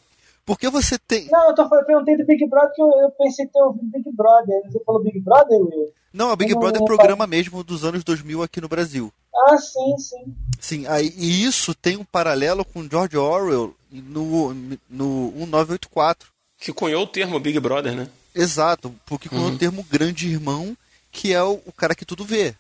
[0.47, 1.29] Porque você tem.
[1.29, 4.09] Não, eu, tô, eu perguntei do Big Brother que eu, eu pensei ter ouvido Big
[4.13, 4.63] Brother.
[4.71, 5.93] Você falou Big Brother, Will?
[6.13, 9.13] Não, a Big eu Brother é programa mesmo dos anos 2000 aqui no Brasil.
[9.49, 10.35] Ah, sim, sim.
[10.61, 14.55] Sim, aí, e isso tem um paralelo com George Orwell no,
[14.89, 16.31] no 1984.
[16.59, 18.09] Que cunhou o termo Big Brother, né?
[18.33, 19.55] Exato, porque cunhou uhum.
[19.55, 20.77] o termo grande irmão,
[21.11, 22.55] que é o, o cara que tudo vê.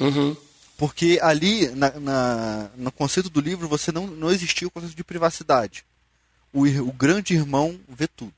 [0.00, 0.36] Uhum.
[0.76, 5.04] Porque ali, na, na, no conceito do livro, você não, não existia o conceito de
[5.04, 5.84] privacidade
[6.52, 8.34] o, o grande irmão vê tudo.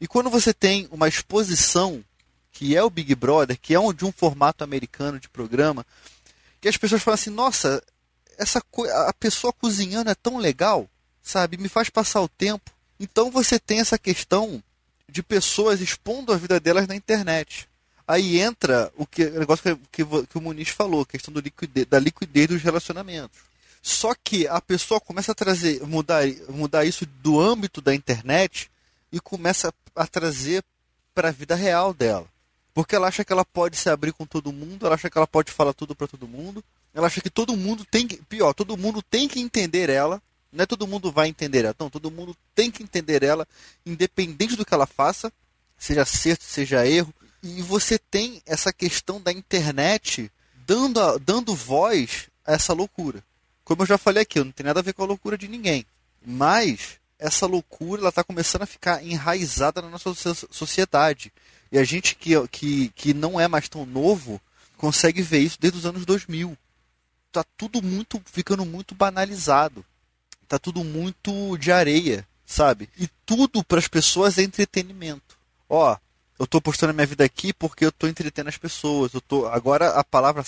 [0.00, 2.02] E quando você tem uma exposição,
[2.52, 5.84] que é o Big Brother, que é um, de um formato americano de programa,
[6.60, 7.82] que as pessoas falam assim, nossa,
[8.38, 8.62] essa
[9.06, 10.88] a pessoa cozinhando é tão legal,
[11.22, 11.56] sabe?
[11.56, 12.70] Me faz passar o tempo.
[12.98, 14.62] Então você tem essa questão
[15.08, 17.68] de pessoas expondo a vida delas na internet.
[18.06, 21.40] Aí entra o, que, o negócio que, que, que o Muniz falou, a questão do
[21.40, 23.38] liquidez, da liquidez dos relacionamentos.
[23.82, 28.70] Só que a pessoa começa a trazer, mudar, mudar isso do âmbito da internet
[29.10, 30.62] e começa a trazer
[31.14, 32.26] para a vida real dela.
[32.74, 35.26] Porque ela acha que ela pode se abrir com todo mundo, ela acha que ela
[35.26, 36.62] pode falar tudo para todo mundo,
[36.94, 40.22] ela acha que todo mundo tem que, pior, todo mundo tem que entender ela,
[40.52, 43.46] não é todo mundo vai entender ela, não, todo mundo tem que entender ela,
[43.84, 45.32] independente do que ela faça,
[45.78, 47.12] seja certo, seja erro.
[47.42, 50.30] E você tem essa questão da internet
[50.66, 53.24] dando, dando voz a essa loucura.
[53.70, 55.86] Como eu já falei aqui, não tem nada a ver com a loucura de ninguém.
[56.26, 60.12] Mas essa loucura está começando a ficar enraizada na nossa
[60.50, 61.32] sociedade.
[61.70, 64.40] E a gente que, que, que não é mais tão novo
[64.76, 66.58] consegue ver isso desde os anos 2000.
[67.30, 69.84] Tá tudo muito ficando muito banalizado.
[70.48, 72.90] Tá tudo muito de areia, sabe?
[72.98, 75.38] E tudo para as pessoas é entretenimento.
[75.68, 75.96] Ó,
[76.40, 79.14] eu estou postando a minha vida aqui porque eu estou entretendo as pessoas.
[79.14, 80.42] Eu tô agora a palavra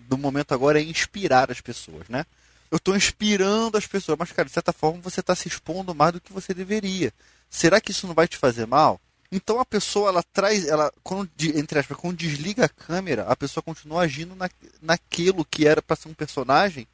[0.00, 2.26] do momento agora é inspirar as pessoas, né?
[2.70, 4.18] Eu estou inspirando as pessoas.
[4.18, 7.12] Mas, cara, de certa forma, você está se expondo mais do que você deveria.
[7.48, 9.00] Será que isso não vai te fazer mal?
[9.30, 13.62] Então a pessoa, ela traz, ela, quando, entre aspas, quando desliga a câmera, a pessoa
[13.62, 14.48] continua agindo na,
[14.80, 16.86] naquilo que era para ser um personagem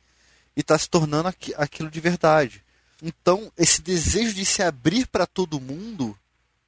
[0.57, 2.63] e está se tornando aqu, aquilo de verdade.
[3.03, 6.17] Então, esse desejo de se abrir para todo mundo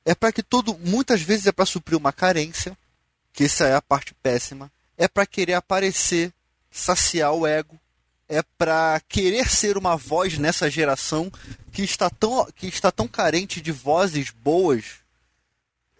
[0.04, 2.76] é para que todo, muitas vezes é para suprir uma carência,
[3.32, 6.32] que essa é a parte péssima, é para querer aparecer,
[6.70, 7.78] saciar o ego,
[8.34, 11.30] é para querer ser uma voz nessa geração
[11.72, 14.96] que está tão, que está tão carente de vozes boas,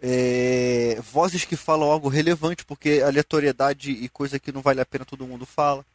[0.01, 5.05] é, vozes que falam algo relevante, porque aleatoriedade e coisa que não vale a pena
[5.05, 5.85] todo mundo fala.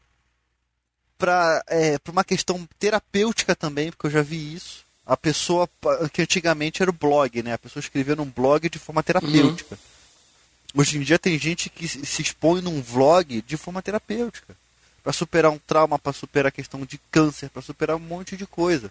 [1.18, 4.86] Para é, uma questão terapêutica também, porque eu já vi isso.
[5.04, 5.68] A pessoa,
[6.12, 7.52] que antigamente era o blog, né?
[7.52, 9.74] A pessoa escrevia num blog de forma terapêutica.
[9.74, 10.80] Uhum.
[10.80, 14.56] Hoje em dia tem gente que se expõe num vlog de forma terapêutica
[15.02, 18.46] para superar um trauma, para superar a questão de câncer, para superar um monte de
[18.46, 18.90] coisa.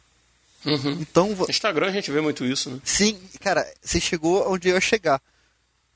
[0.66, 0.98] Uhum.
[1.00, 2.80] Então, no Instagram a gente vê muito isso, né?
[2.84, 5.22] Sim, cara, você chegou onde eu ia chegar.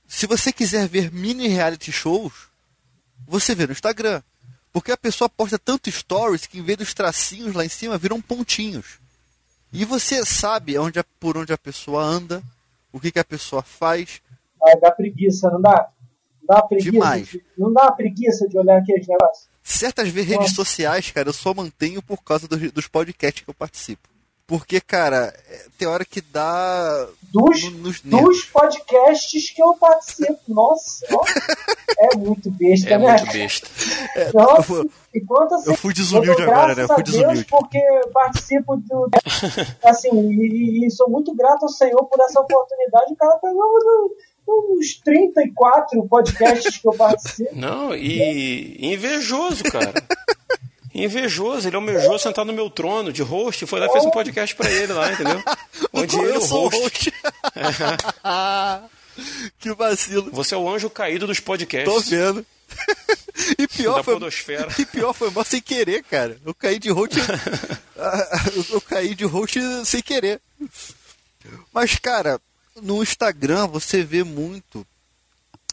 [0.07, 2.33] Se você quiser ver mini reality shows,
[3.27, 4.21] você vê no Instagram.
[4.71, 8.21] Porque a pessoa posta tanto stories que em vez dos tracinhos lá em cima viram
[8.21, 8.99] pontinhos.
[9.71, 12.43] E você sabe onde por onde a pessoa anda,
[12.91, 14.21] o que, que a pessoa faz.
[14.59, 15.89] Vai dar preguiça, não dá?
[16.47, 16.91] Dá preguiça.
[16.91, 17.27] Demais.
[17.27, 19.47] De, não dá preguiça de olhar aqueles negócios.
[19.63, 24.13] Certas redes sociais, cara, eu só mantenho por causa dos, dos podcasts que eu participo.
[24.45, 27.07] Porque, cara, é, tem hora que dá.
[27.31, 27.91] Dos, no,
[28.21, 30.37] dos podcasts que eu participo.
[30.49, 31.05] Nossa,
[31.97, 33.15] é muito besta, é né?
[33.17, 33.67] Muito besta.
[34.15, 36.83] É, Nossa, eu, enquanto assim, eu fui desumilde eu agora, né?
[36.83, 37.45] Eu fui desumilde.
[37.45, 37.79] Porque
[38.13, 39.09] participo do.
[39.83, 43.13] Assim, e, e, sou muito grato ao Senhor por essa oportunidade.
[43.13, 43.47] O cara tá.
[44.47, 47.49] Uns 34 podcasts que eu participo.
[47.55, 49.93] Não, e invejoso, cara.
[50.93, 54.55] Invejoso, ele almejou sentar no meu trono de host, foi lá e fez um podcast
[54.55, 55.41] pra ele lá, entendeu?
[55.91, 56.77] Onde ele é o host.
[56.77, 57.13] host.
[59.59, 60.29] que vacilo.
[60.31, 61.91] Você é o anjo caído dos podcasts.
[61.91, 62.45] Tô vendo.
[63.57, 64.15] E pior, foi,
[64.79, 66.37] e pior foi mal sem querer, cara.
[66.45, 67.17] Eu caí de host.
[68.71, 70.39] eu caí de host sem querer.
[71.73, 72.39] Mas, cara,
[72.81, 74.85] no Instagram você vê muito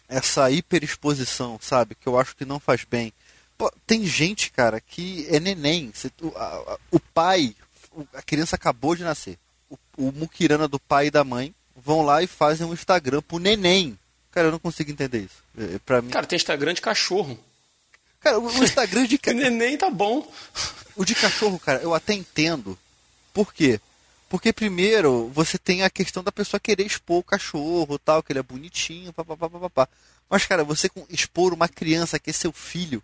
[0.09, 1.95] essa hiperexposição, sabe?
[1.95, 3.13] Que eu acho que não faz bem.
[3.57, 5.93] Pô, tem gente, cara, que é neném.
[5.95, 7.55] Você, o, a, o, pai,
[8.15, 9.39] a criança acabou de nascer.
[9.69, 13.39] O, o muquirana do pai e da mãe vão lá e fazem um Instagram pro
[13.39, 13.99] neném.
[14.33, 15.43] Cara, eu não consigo entender isso.
[15.57, 16.11] É, pra mim...
[16.11, 17.39] Cara, tem Instagram de cachorro.
[18.21, 19.43] Cara, o Instagram de cachorro.
[19.43, 20.31] neném tá bom.
[20.97, 22.79] O de cachorro, cara, eu até entendo.
[23.33, 23.81] Por quê?
[24.31, 28.39] Porque primeiro você tem a questão da pessoa querer expor o cachorro, tal, que ele
[28.39, 29.89] é bonitinho, papapá, papapá.
[30.31, 33.03] Mas cara, você expor uma criança que é seu filho,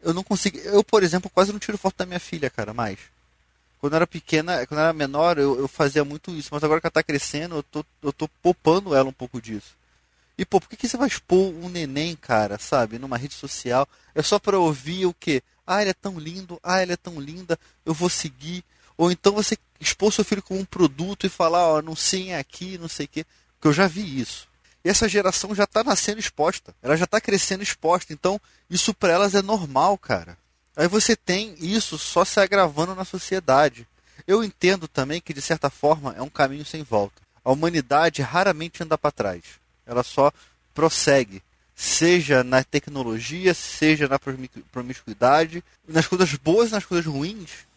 [0.00, 0.56] eu não consigo.
[0.58, 3.00] Eu, por exemplo, quase não tiro foto da minha filha, cara, mais.
[3.80, 6.92] Quando era pequena, quando era menor, eu, eu fazia muito isso, mas agora que ela
[6.92, 9.76] tá crescendo, eu tô, eu tô poupando ela um pouco disso.
[10.38, 13.88] E pô, por que, que você vai expor um neném, cara, sabe, numa rede social?
[14.14, 15.42] É só pra ouvir o quê?
[15.66, 18.64] Ah, ele é tão lindo, ah, ele é tão linda, eu vou seguir.
[18.98, 22.76] Ou então você expor seu filho como um produto e falar, ó, não sei aqui,
[22.76, 23.24] não sei o quê.
[23.54, 24.48] Porque eu já vi isso.
[24.84, 26.74] E essa geração já está nascendo exposta.
[26.82, 28.12] Ela já está crescendo exposta.
[28.12, 30.36] Então, isso para elas é normal, cara.
[30.76, 33.86] Aí você tem isso só se agravando na sociedade.
[34.26, 37.22] Eu entendo também que, de certa forma, é um caminho sem volta.
[37.44, 39.42] A humanidade raramente anda para trás.
[39.86, 40.32] Ela só
[40.74, 41.42] prossegue.
[41.74, 44.18] Seja na tecnologia, seja na
[44.72, 47.67] promiscuidade, nas coisas boas e nas coisas ruins,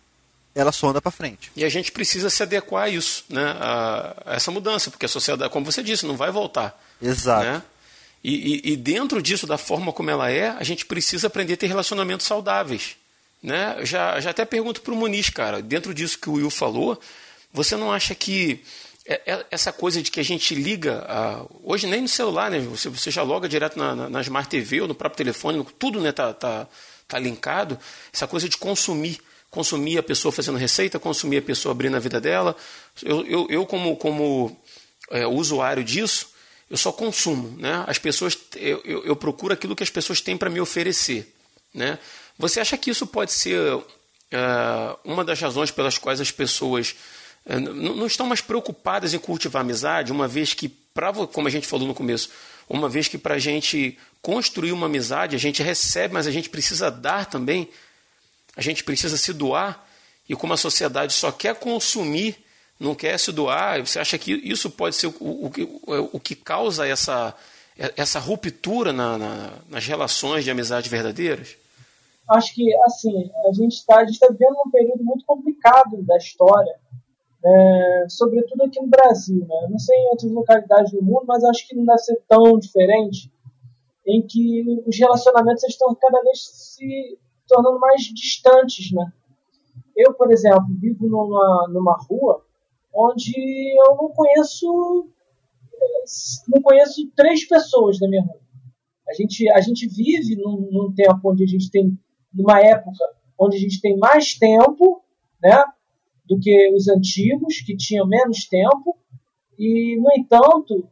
[0.53, 1.51] ela só anda para frente.
[1.55, 3.55] E a gente precisa se adequar a isso, né?
[3.59, 6.79] a, a, essa mudança, porque a sociedade, como você disse, não vai voltar.
[7.01, 7.45] Exato.
[7.45, 7.63] Né?
[8.23, 11.57] E, e, e, dentro disso, da forma como ela é, a gente precisa aprender a
[11.57, 12.95] ter relacionamentos saudáveis.
[13.41, 13.77] Né?
[13.83, 16.99] Já, já até pergunto para o Muniz, cara, dentro disso que o Will falou,
[17.51, 18.63] você não acha que
[19.07, 22.59] é, é, essa coisa de que a gente liga, a, hoje nem no celular, né?
[22.59, 26.05] você, você já loga direto na, na, na Smart TV ou no próprio telefone, tudo
[26.07, 26.67] está né, tá, tá,
[27.07, 27.79] tá linkado,
[28.13, 29.19] essa coisa de consumir
[29.51, 32.55] consumir a pessoa fazendo receita, consumir a pessoa abrindo a vida dela.
[33.03, 34.57] Eu, eu, eu como, como
[35.11, 36.29] é, usuário disso,
[36.69, 37.55] eu só consumo.
[37.59, 37.83] Né?
[37.85, 41.35] As pessoas, eu, eu, eu procuro aquilo que as pessoas têm para me oferecer.
[41.73, 41.99] Né?
[42.39, 43.59] Você acha que isso pode ser
[44.31, 46.95] é, uma das razões pelas quais as pessoas
[47.45, 51.67] é, não estão mais preocupadas em cultivar amizade, uma vez que, pra, como a gente
[51.67, 52.29] falou no começo,
[52.69, 56.49] uma vez que para a gente construir uma amizade, a gente recebe, mas a gente
[56.49, 57.67] precisa dar também
[58.55, 59.85] a gente precisa se doar
[60.27, 62.37] e como a sociedade só quer consumir,
[62.79, 65.51] não quer se doar, você acha que isso pode ser o, o,
[66.13, 67.35] o, que causa essa,
[67.95, 71.57] essa ruptura na, na, nas relações de amizade verdadeiras?
[72.29, 76.75] Acho que, assim, a gente está tá vivendo um período muito complicado da história,
[77.43, 79.45] é, sobretudo aqui no Brasil.
[79.45, 79.67] Né?
[79.69, 83.31] Não sei em outras localidades do mundo, mas acho que não deve ser tão diferente,
[84.07, 87.19] em que os relacionamentos estão cada vez se
[87.51, 89.11] tornando mais distantes, né?
[89.95, 92.45] Eu, por exemplo, vivo numa, numa rua
[92.93, 93.33] onde
[93.85, 95.07] eu não conheço
[96.47, 98.39] não conheço três pessoas da minha rua.
[99.09, 101.97] A gente, a gente vive num, num tempo onde a gente tem,
[102.33, 103.03] numa época
[103.37, 105.03] onde a gente tem mais tempo,
[105.41, 105.63] né,
[106.25, 108.97] do que os antigos que tinham menos tempo
[109.57, 110.87] e, no entanto,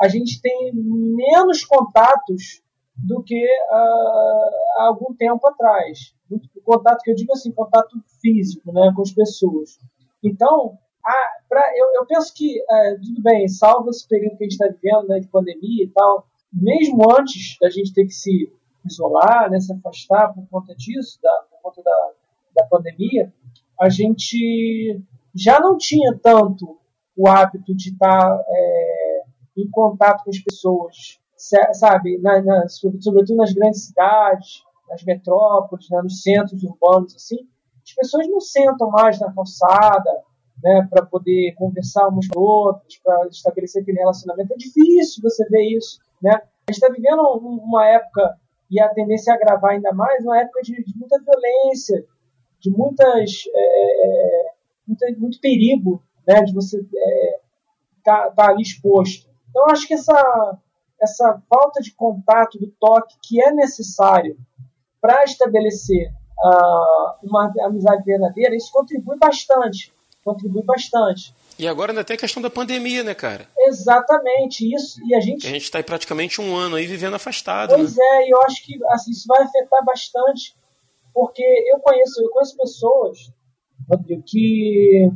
[0.00, 2.62] a gente tem menos contatos
[2.96, 6.14] do que uh, há algum tempo atrás.
[6.30, 9.78] O contato que eu digo assim, contato físico né, com as pessoas.
[10.22, 11.14] Então, a,
[11.48, 14.68] pra, eu, eu penso que, uh, tudo bem, salvo esse período que a gente está
[14.68, 18.50] vivendo né, de pandemia e tal, mesmo antes da gente ter que se
[18.86, 22.10] isolar, né, se afastar por conta disso, da, por conta da,
[22.56, 23.32] da pandemia,
[23.80, 25.00] a gente
[25.34, 26.78] já não tinha tanto
[27.16, 29.22] o hábito de estar tá, é,
[29.56, 31.20] em contato com as pessoas
[31.72, 37.46] sabe, na, na, sobretudo nas grandes cidades, nas metrópoles, né, nos centros urbanos, assim,
[37.82, 40.22] as pessoas não sentam mais na calçada,
[40.62, 44.52] né, para poder conversar umas com outras, para estabelecer aquele relacionamento.
[44.52, 46.32] É difícil você ver isso, né?
[46.32, 48.38] A gente está vivendo uma época
[48.70, 52.06] e a tendência é agravar ainda mais, uma época de, de muita violência,
[52.58, 54.46] de muitas é,
[55.02, 57.40] é muito, perigo, né, de você estar é,
[58.02, 59.28] tá, tá ali exposto.
[59.50, 60.58] Então, acho que essa
[61.04, 64.36] essa falta de contato, do toque que é necessário
[65.00, 69.92] para estabelecer uh, uma amizade verdadeira, isso contribui bastante
[70.24, 71.34] contribui bastante.
[71.58, 73.46] E agora ainda tem a questão da pandemia, né, cara?
[73.58, 74.98] Exatamente, isso.
[75.06, 75.46] E a gente.
[75.46, 77.74] A gente está aí praticamente um ano aí vivendo afastado.
[77.74, 78.04] Pois né?
[78.04, 80.56] é, e eu acho que assim, isso vai afetar bastante,
[81.12, 83.18] porque eu conheço, eu conheço pessoas
[83.88, 85.10] Rodrigo, que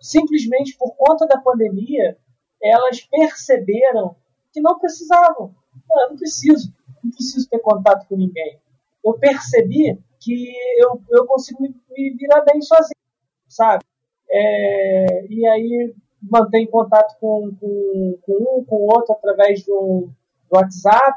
[0.00, 2.16] simplesmente por conta da pandemia
[2.60, 4.16] elas perceberam
[4.52, 5.54] que não precisavam.
[5.88, 6.72] Não, eu não preciso,
[7.02, 8.58] não preciso ter contato com ninguém.
[9.04, 12.94] Eu percebi que eu, eu consigo me, me virar bem sozinho,
[13.48, 13.84] sabe?
[14.30, 20.10] É, e aí mantém contato com, com, com, um, com o outro através do,
[20.50, 21.16] do WhatsApp,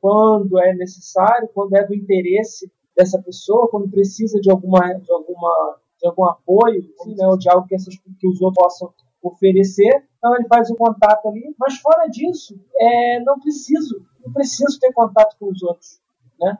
[0.00, 5.78] quando é necessário, quando é do interesse dessa pessoa, quando precisa de alguma, de alguma
[6.00, 8.92] de algum apoio, assim, né, ou de algo que, essas, que os outros possam
[9.22, 10.04] oferecer.
[10.18, 11.54] Então ele faz o contato ali.
[11.58, 16.00] Mas fora disso, é, não preciso, não preciso ter contato com os outros,
[16.38, 16.58] né?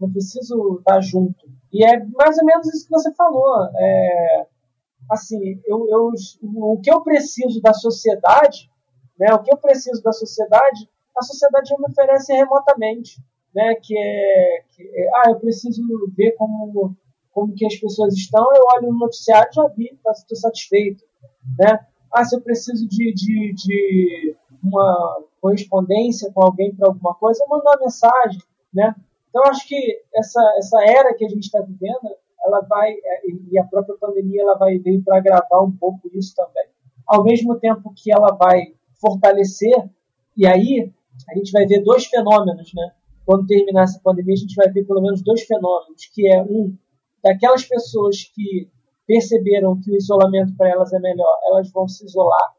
[0.00, 1.48] Não preciso estar junto.
[1.72, 3.68] E é mais ou menos isso que você falou.
[3.76, 4.46] É,
[5.10, 6.10] assim, eu, eu,
[6.42, 8.70] o que eu preciso da sociedade,
[9.18, 9.32] né?
[9.34, 13.20] O que eu preciso da sociedade, a sociedade me oferece remotamente,
[13.54, 13.74] né?
[13.76, 15.82] Que é, que é ah, eu preciso
[16.16, 16.96] ver como
[17.32, 21.02] como que as pessoas estão, eu olho no noticiário e já vi, estou tá, satisfeito.
[21.58, 21.86] Né?
[22.12, 27.76] Ah, se eu preciso de, de, de uma correspondência com alguém para alguma coisa, uma
[27.80, 28.40] mensagem.
[28.72, 28.94] Né?
[29.28, 33.58] Então, acho que essa, essa era que a gente está vivendo, ela vai, é, e
[33.58, 36.66] a própria pandemia, ela vai vir para agravar um pouco isso também.
[37.06, 39.90] Ao mesmo tempo que ela vai fortalecer,
[40.36, 40.92] e aí
[41.30, 42.92] a gente vai ver dois fenômenos, né?
[43.24, 46.76] Quando terminar essa pandemia, a gente vai ver pelo menos dois fenômenos, que é um,
[47.22, 48.68] daquelas pessoas que
[49.06, 52.52] perceberam que o isolamento para elas é melhor, elas vão se isolar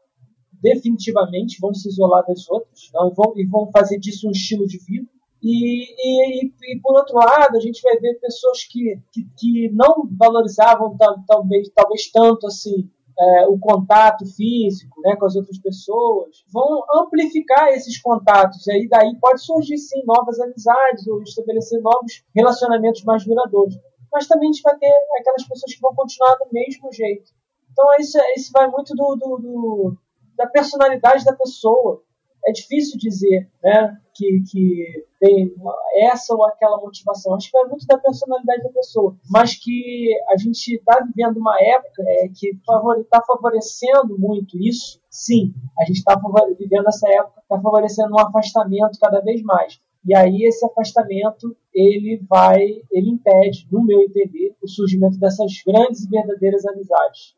[0.64, 4.66] definitivamente, vão se isolar das outras não, e, vão, e vão fazer disso um estilo
[4.66, 5.06] de vida.
[5.42, 10.08] E, e, e, por outro lado, a gente vai ver pessoas que, que, que não
[10.18, 12.88] valorizavam talvez, talvez tanto assim
[13.18, 18.66] é, o contato físico né, com as outras pessoas, vão amplificar esses contatos.
[18.66, 23.76] E aí daí pode surgir sim novas amizades ou estabelecer novos relacionamentos mais duradouros
[24.14, 27.32] mas também a gente vai ter aquelas pessoas que vão continuar do mesmo jeito.
[27.72, 29.98] Então isso, isso vai muito do, do, do
[30.36, 32.02] da personalidade da pessoa.
[32.46, 35.54] É difícil dizer né, que, que tem
[35.96, 37.34] essa ou aquela motivação.
[37.34, 39.16] Acho que vai muito da personalidade da pessoa.
[39.30, 45.00] Mas que a gente está vivendo uma época é, que está favorecendo muito isso.
[45.10, 46.20] Sim, a gente está
[46.58, 49.80] vivendo essa época, está favorecendo um afastamento cada vez mais.
[50.06, 56.04] E aí esse afastamento ele vai, ele impede, no meu entender, o surgimento dessas grandes
[56.04, 57.34] e verdadeiras amizades.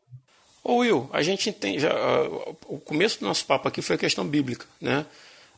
[0.63, 4.27] Ô Will, a gente entende, uh, o começo do nosso papo aqui foi a questão
[4.27, 5.05] bíblica, né?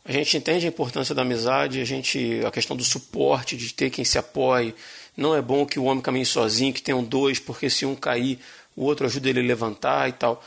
[0.05, 3.89] A gente entende a importância da amizade, a gente, a questão do suporte, de ter
[3.89, 4.73] quem se apoie.
[5.17, 8.39] Não é bom que o homem caminhe sozinho, que tenham dois, porque se um cair,
[8.75, 10.43] o outro ajuda ele a levantar e tal.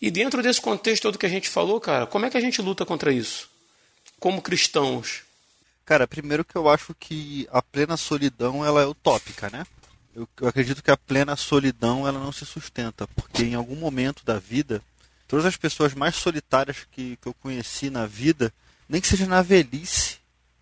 [0.00, 2.62] E dentro desse contexto todo que a gente falou, cara, como é que a gente
[2.62, 3.50] luta contra isso?
[4.20, 5.22] Como cristãos,
[5.92, 9.66] Cara, primeiro que eu acho que a plena solidão ela é utópica, né?
[10.16, 14.24] Eu, eu, acredito que a plena solidão ela não se sustenta, porque em algum momento
[14.24, 14.80] da vida,
[15.28, 18.50] todas as pessoas mais solitárias que, que eu conheci na vida,
[18.88, 20.16] nem que seja na velhice,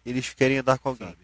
[0.05, 1.15] eles querem andar com alguém.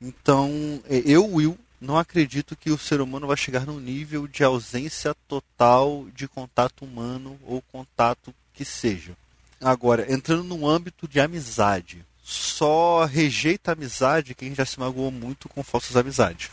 [0.00, 4.42] Então, é, eu, Will, não acredito que o ser humano vai chegar num nível de
[4.42, 9.16] ausência total de contato humano ou contato que seja.
[9.60, 15.48] Agora, entrando no âmbito de amizade, só rejeita a amizade quem já se magoou muito
[15.48, 16.50] com falsas amizades.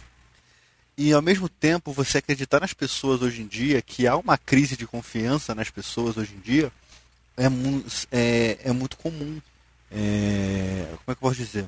[0.95, 4.77] E ao mesmo tempo, você acreditar nas pessoas hoje em dia, que há uma crise
[4.77, 6.71] de confiança nas pessoas hoje em dia,
[7.35, 9.41] é, mu é, é muito comum.
[9.91, 11.67] É, como é que eu posso dizer?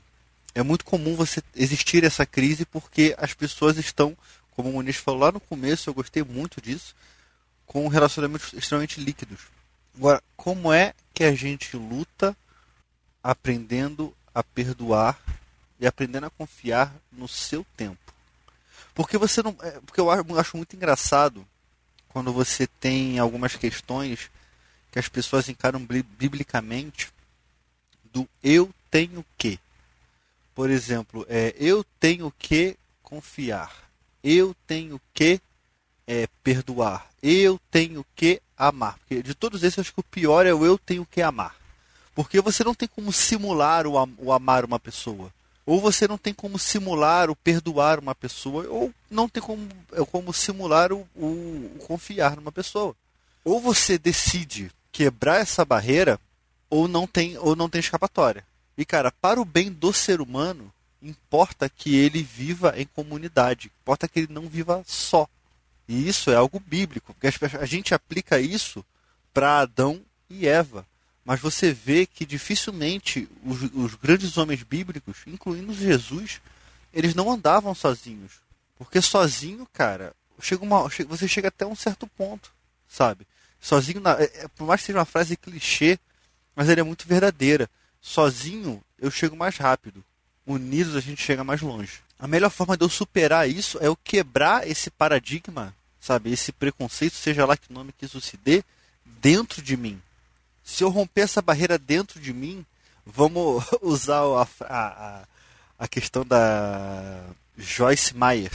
[0.53, 4.15] É muito comum você existir essa crise porque as pessoas estão,
[4.51, 6.95] como o Muniz falou lá no começo, eu gostei muito disso,
[7.65, 9.39] com relacionamentos extremamente líquidos.
[9.97, 12.37] Agora, como é que a gente luta
[13.25, 15.19] aprendendo a perdoar
[15.79, 18.13] e aprendendo a confiar no seu tempo.
[18.93, 21.45] Porque você não, é, porque eu acho muito engraçado
[22.07, 24.29] quando você tem algumas questões
[24.91, 25.83] que as pessoas encaram
[26.19, 27.11] biblicamente
[28.13, 29.59] do eu tenho que.
[30.53, 33.89] Por exemplo, é, eu tenho que confiar,
[34.23, 35.41] eu tenho que
[36.05, 38.99] é, perdoar, eu tenho que amar.
[38.99, 41.64] Porque de todos esses, acho que o pior é o eu tenho que amar.
[42.15, 45.31] Porque você não tem como simular o, o amar uma pessoa.
[45.65, 50.05] Ou você não tem como simular o perdoar uma pessoa, ou não tem como, é
[50.05, 51.25] como simular o, o,
[51.75, 52.95] o confiar numa pessoa.
[53.43, 56.19] Ou você decide quebrar essa barreira,
[56.69, 58.45] ou não tem, ou não tem escapatória.
[58.77, 64.07] E cara, para o bem do ser humano, importa que ele viva em comunidade, importa
[64.07, 65.27] que ele não viva só.
[65.87, 68.85] E isso é algo bíblico, porque a gente aplica isso
[69.33, 70.85] para Adão e Eva.
[71.25, 76.39] Mas você vê que dificilmente os, os, grandes homens bíblicos, incluindo Jesus,
[76.93, 78.33] eles não andavam sozinhos.
[78.77, 82.51] Porque sozinho, cara, chega uma, você chega até um certo ponto,
[82.87, 83.25] sabe?
[83.59, 85.97] Sozinho, na, é, é, por mais que seja uma frase clichê,
[86.55, 87.67] mas ele é muito verdadeira.
[87.99, 90.05] Sozinho eu chego mais rápido.
[90.45, 92.01] Unidos a gente chega mais longe.
[92.19, 96.31] A melhor forma de eu superar isso é eu quebrar esse paradigma, sabe?
[96.31, 98.63] Esse preconceito, seja lá que nome que isso se dê,
[99.03, 99.99] dentro de mim.
[100.65, 102.65] Se eu romper essa barreira dentro de mim,
[103.05, 105.23] vamos usar a, a,
[105.77, 107.23] a questão da
[107.55, 108.51] Joyce Meyer,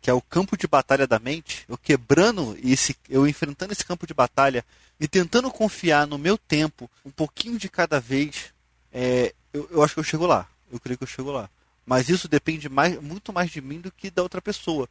[0.00, 4.06] que é o campo de batalha da mente, eu quebrando esse, eu enfrentando esse campo
[4.06, 4.64] de batalha
[4.98, 8.52] e tentando confiar no meu tempo, um pouquinho de cada vez,
[8.92, 10.48] é, eu, eu acho que eu chego lá.
[10.72, 11.50] Eu creio que eu chego lá.
[11.84, 14.88] Mas isso depende mais, muito mais de mim do que da outra pessoa.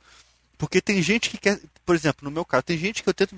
[0.57, 3.33] Porque tem gente que quer, por exemplo, no meu caso, tem gente que eu tento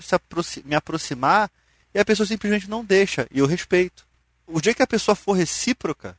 [0.65, 1.51] me aproximar
[1.93, 4.07] e a pessoa simplesmente não deixa, e eu respeito.
[4.47, 6.17] O dia que a pessoa for recíproca,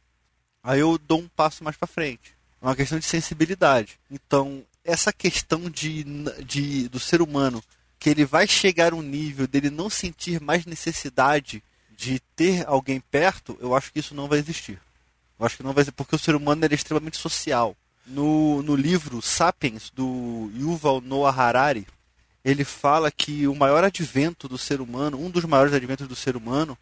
[0.63, 2.35] aí eu dou um passo mais para frente.
[2.61, 3.99] É uma questão de sensibilidade.
[4.11, 6.05] Então, essa questão de,
[6.45, 7.63] de, do ser humano,
[7.99, 11.63] que ele vai chegar um nível dele não sentir mais necessidade
[11.97, 14.81] de ter alguém perto, eu acho que isso não vai existir.
[15.39, 17.77] Eu acho que não vai existir, porque o ser humano é extremamente social.
[18.07, 21.87] No, no livro Sapiens, do Yuval Noah Harari,
[22.45, 26.37] ele fala que o maior advento do ser humano, um dos maiores adventos do ser
[26.37, 26.77] humano,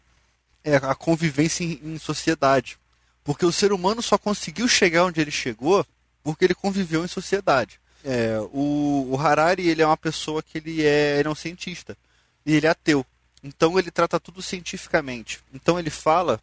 [0.63, 2.77] é a convivência em, em sociedade.
[3.23, 5.85] Porque o ser humano só conseguiu chegar onde ele chegou
[6.23, 7.79] porque ele conviveu em sociedade.
[8.03, 11.95] É, o, o, Harari ele é uma pessoa que ele é, ele é um cientista
[12.45, 13.05] e ele é ateu.
[13.43, 15.39] Então ele trata tudo cientificamente.
[15.53, 16.39] Então ele fala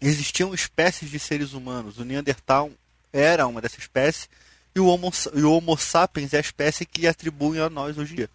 [0.00, 1.98] existiam espécies de seres humanos.
[1.98, 2.70] O Neandertal
[3.12, 4.28] era uma dessas espécies
[4.74, 8.12] e o Homo, e o Homo sapiens é a espécie que atribuem a nós hoje
[8.12, 8.30] em dia.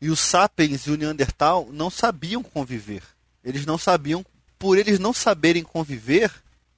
[0.00, 3.02] E os sapiens e o Neandertal não sabiam conviver.
[3.42, 4.24] Eles não sabiam,
[4.58, 6.30] por eles não saberem conviver,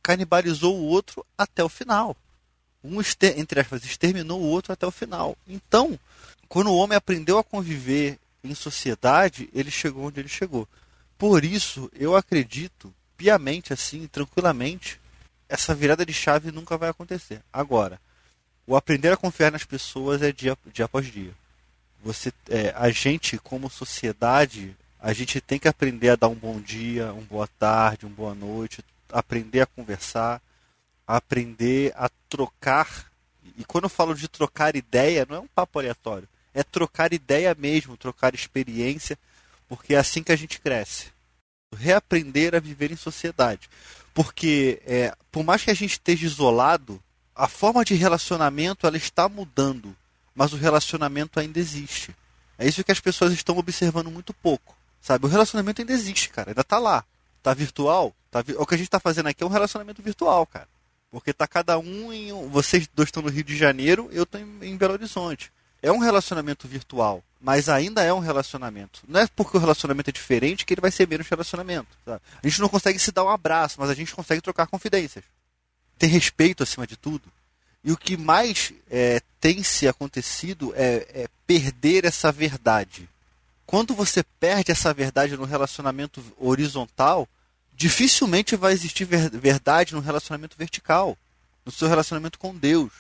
[0.03, 2.17] canibalizou o outro até o final.
[2.83, 3.01] Um,
[3.37, 5.37] entre aspas, exterminou o outro até o final.
[5.49, 5.99] Então,
[6.49, 10.69] quando o homem aprendeu a conviver em sociedade, ele chegou onde ele chegou.
[11.17, 15.01] Por isso, eu acredito piamente, assim, tranquilamente,
[15.49, 17.43] essa virada de chave nunca vai acontecer.
[17.53, 18.01] Agora,
[18.65, 21.35] o aprender a confiar nas pessoas é dia, dia após dia
[22.03, 26.61] você é, a gente como sociedade a gente tem que aprender a dar um bom
[26.61, 30.41] dia uma boa tarde uma boa noite aprender a conversar
[31.09, 33.11] aprender a trocar.
[33.57, 36.29] E quando eu falo de trocar ideia não é um papo aleatório.
[36.53, 39.19] É trocar ideia mesmo trocar experiência
[39.67, 41.07] porque é assim que a gente cresce.
[41.75, 43.71] Reaprender a viver em sociedade.
[44.13, 47.03] Porque é, por mais que a gente esteja isolado
[47.35, 49.97] a forma de relacionamento ela está mudando
[50.39, 52.15] mas o relacionamento ainda existe.
[52.57, 54.73] É isso que as pessoas estão observando muito pouco.
[55.01, 55.27] Sabe?
[55.27, 56.51] O relacionamento ainda existe, cara.
[56.51, 57.05] Ainda tá lá.
[57.43, 58.15] Tá virtual.
[58.31, 58.55] Tá vi...
[58.57, 60.69] O que a gente tá fazendo aqui é um relacionamento virtual, cara.
[61.11, 62.33] Porque tá cada um em.
[62.51, 65.51] Vocês dois estão no Rio de Janeiro, eu estou em Belo Horizonte.
[65.83, 69.03] É um relacionamento virtual, mas ainda é um relacionamento.
[69.09, 71.89] Não é porque o relacionamento é diferente que ele vai ser menos relacionamento.
[72.05, 72.21] Sabe?
[72.41, 75.25] A gente não consegue se dar um abraço, mas a gente consegue trocar confidências.
[75.99, 77.25] Tem respeito acima de tudo.
[77.85, 83.09] E o que mais é, tem se acontecido é, é perder essa verdade.
[83.67, 87.29] Quando você perde essa verdade no relacionamento horizontal,
[87.75, 91.17] dificilmente vai existir verdade no relacionamento vertical,
[91.65, 92.91] no seu relacionamento com Deus.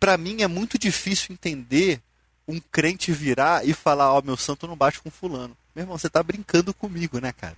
[0.00, 2.00] Para mim é muito difícil entender
[2.46, 5.56] um crente virar e falar: Ó, oh, meu santo não bate com fulano.
[5.74, 7.56] Meu irmão, você está brincando comigo, né, cara?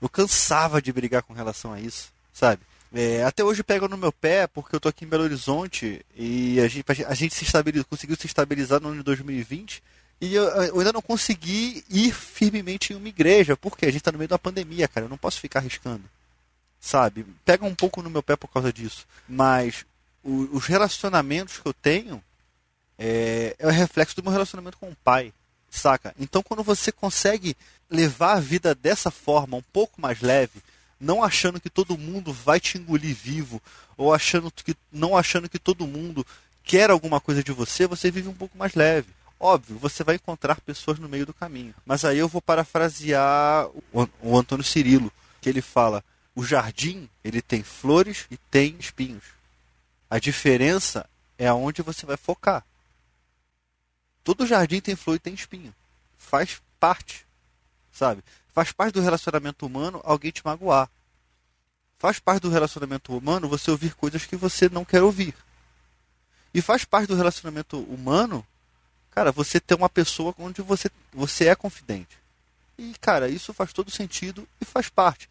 [0.00, 2.62] Eu cansava de brigar com relação a isso, sabe?
[2.92, 6.58] É, até hoje pega no meu pé porque eu tô aqui em Belo Horizonte e
[6.60, 7.44] a gente, a gente se
[7.88, 9.80] conseguiu se estabilizar no ano de 2020
[10.20, 14.12] e eu, eu, ainda não consegui ir firmemente em uma igreja porque a gente tá
[14.12, 15.06] no meio da pandemia, cara.
[15.06, 16.04] Eu não posso ficar arriscando,
[16.80, 17.24] sabe?
[17.44, 19.06] Pega um pouco no meu pé por causa disso.
[19.28, 19.86] Mas
[20.22, 22.22] o, os relacionamentos que eu tenho
[22.98, 25.32] é, é o reflexo do meu relacionamento com o pai,
[25.70, 26.14] saca?
[26.18, 27.56] Então quando você consegue
[27.88, 30.60] levar a vida dessa forma, um pouco mais leve
[31.00, 33.60] não achando que todo mundo vai te engolir vivo,
[33.96, 36.26] ou achando que não achando que todo mundo
[36.62, 39.08] quer alguma coisa de você, você vive um pouco mais leve.
[39.38, 41.74] Óbvio, você vai encontrar pessoas no meio do caminho.
[41.86, 43.66] Mas aí eu vou parafrasear
[44.20, 49.24] o Antônio Cirilo, que ele fala: o jardim ele tem flores e tem espinhos.
[50.10, 52.64] A diferença é aonde você vai focar.
[54.22, 55.74] Todo jardim tem flor e tem espinho.
[56.18, 57.26] Faz parte,
[57.90, 58.22] sabe?
[58.52, 60.88] Faz parte do relacionamento humano alguém te magoar.
[61.98, 65.34] Faz parte do relacionamento humano você ouvir coisas que você não quer ouvir.
[66.52, 68.44] E faz parte do relacionamento humano
[69.10, 72.18] cara, você ter uma pessoa onde você, você é confidente.
[72.78, 75.28] E, cara, isso faz todo sentido e faz parte.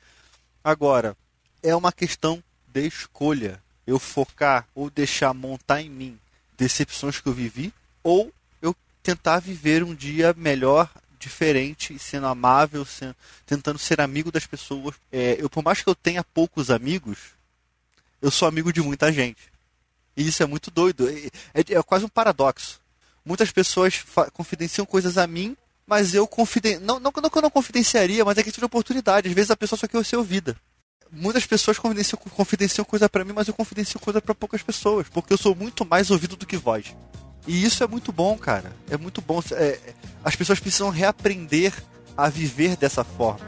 [0.63, 1.17] Agora,
[1.63, 3.61] é uma questão de escolha.
[3.87, 6.19] Eu focar ou deixar montar em mim
[6.55, 13.15] decepções que eu vivi, ou eu tentar viver um dia melhor, diferente, sendo amável, sendo,
[13.45, 14.95] tentando ser amigo das pessoas.
[15.11, 17.17] É, eu, por mais que eu tenha poucos amigos,
[18.21, 19.51] eu sou amigo de muita gente.
[20.15, 21.09] E isso é muito doido.
[21.09, 22.79] É, é, é quase um paradoxo.
[23.23, 24.03] Muitas pessoas
[24.33, 25.55] confidenciam coisas a mim,
[25.85, 26.79] mas eu confiden...
[26.79, 29.27] não, não, não que eu não confidenciaria, mas é questão de oportunidade.
[29.27, 30.55] Às vezes a pessoa só quer ser ouvida.
[31.11, 35.33] Muitas pessoas confidenciam, confidenciam coisa para mim, mas eu confidencio coisa para poucas pessoas, porque
[35.33, 36.95] eu sou muito mais ouvido do que voz.
[37.47, 38.71] E isso é muito bom, cara.
[38.89, 39.41] É muito bom.
[39.51, 39.79] É,
[40.23, 41.73] as pessoas precisam reaprender
[42.17, 43.47] a viver dessa forma.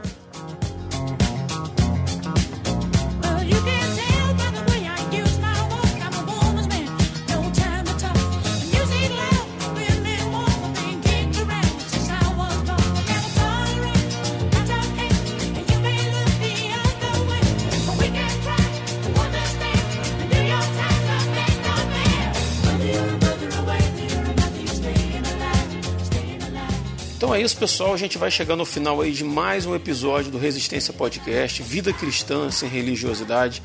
[27.34, 27.94] É isso, pessoal.
[27.94, 31.90] A gente vai chegando ao final aí de mais um episódio do Resistência Podcast, Vida
[31.90, 33.62] Cristã sem Religiosidade.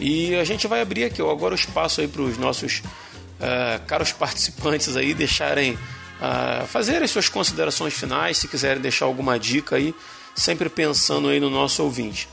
[0.00, 3.84] E a gente vai abrir aqui ó, agora o espaço aí para os nossos uh,
[3.86, 9.94] caros participantes aí deixarem uh, fazerem suas considerações finais, se quiserem deixar alguma dica aí,
[10.34, 12.26] sempre pensando aí no nosso ouvinte.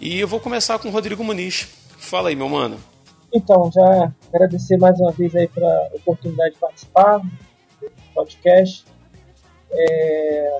[0.00, 1.66] E eu vou começar com o Rodrigo Muniz.
[1.98, 2.78] Fala aí, meu mano.
[3.34, 8.91] Então, já agradecer mais uma vez aí pela oportunidade de participar do podcast.
[9.72, 10.58] É,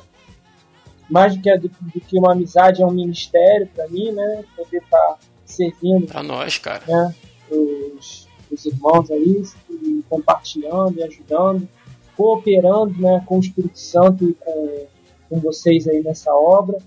[1.09, 4.45] mais do que, do, do, que uma amizade, é um ministério para mim, né?
[4.57, 6.07] Poder estar tá servindo.
[6.07, 6.83] Pra nós, cara.
[6.87, 7.15] Né,
[7.51, 11.69] os, os irmãos aí, e compartilhando e ajudando,
[12.17, 14.87] cooperando né, com o Espírito Santo e com,
[15.29, 16.79] com vocês aí nessa obra.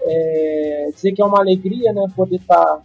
[0.00, 2.82] É, dizer que é uma alegria né, poder estar tá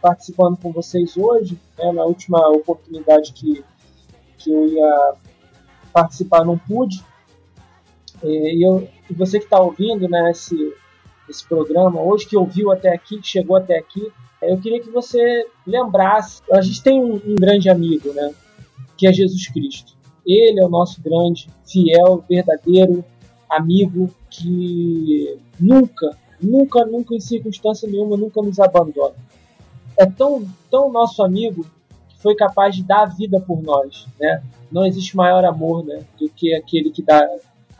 [0.00, 1.58] participando com vocês hoje.
[1.78, 3.64] Né, na última oportunidade que,
[4.38, 5.14] que eu ia
[5.92, 7.04] participar, não pude.
[8.22, 10.74] E, eu, e você que está ouvindo né, esse,
[11.28, 14.10] esse programa hoje, que ouviu até aqui, que chegou até aqui,
[14.40, 16.42] eu queria que você lembrasse.
[16.52, 18.32] A gente tem um, um grande amigo, né,
[18.96, 19.92] que é Jesus Cristo.
[20.26, 23.04] Ele é o nosso grande, fiel, verdadeiro
[23.48, 29.14] amigo que nunca, nunca, nunca, em circunstância nenhuma, nunca nos abandona.
[29.96, 31.66] É tão, tão nosso amigo
[32.08, 34.42] que foi capaz de dar a vida por nós, né?
[34.70, 37.28] Não existe maior amor, né, do que aquele que dá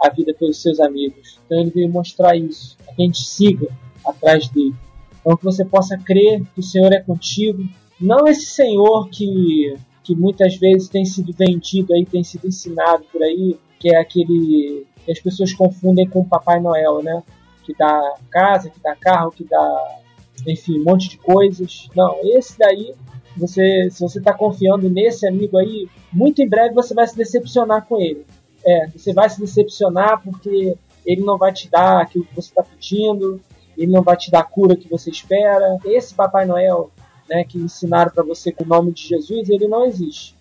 [0.02, 1.38] a vida pelos seus amigos.
[1.46, 3.68] Então ele veio mostrar isso, que a gente siga
[4.04, 4.74] atrás dele.
[5.20, 7.64] Então que você possa crer que o Senhor é contigo,
[8.00, 13.22] não esse Senhor que, que muitas vezes tem sido vendido aí, tem sido ensinado por
[13.22, 17.22] aí, que é aquele que as pessoas confundem com o Papai Noel, né?
[17.64, 19.98] Que dá casa, que dá carro, que dá,
[20.46, 21.88] enfim, um monte de coisas.
[21.94, 22.94] Não, esse daí
[23.36, 27.86] você, se você está confiando nesse amigo aí, muito em breve você vai se decepcionar
[27.86, 28.24] com ele.
[28.64, 32.62] É, você vai se decepcionar porque ele não vai te dar aquilo que você está
[32.62, 33.40] pedindo,
[33.76, 35.78] ele não vai te dar a cura que você espera.
[35.84, 36.90] Esse Papai Noel,
[37.28, 40.36] né, que ensinaram para você com o nome de Jesus, ele não existe.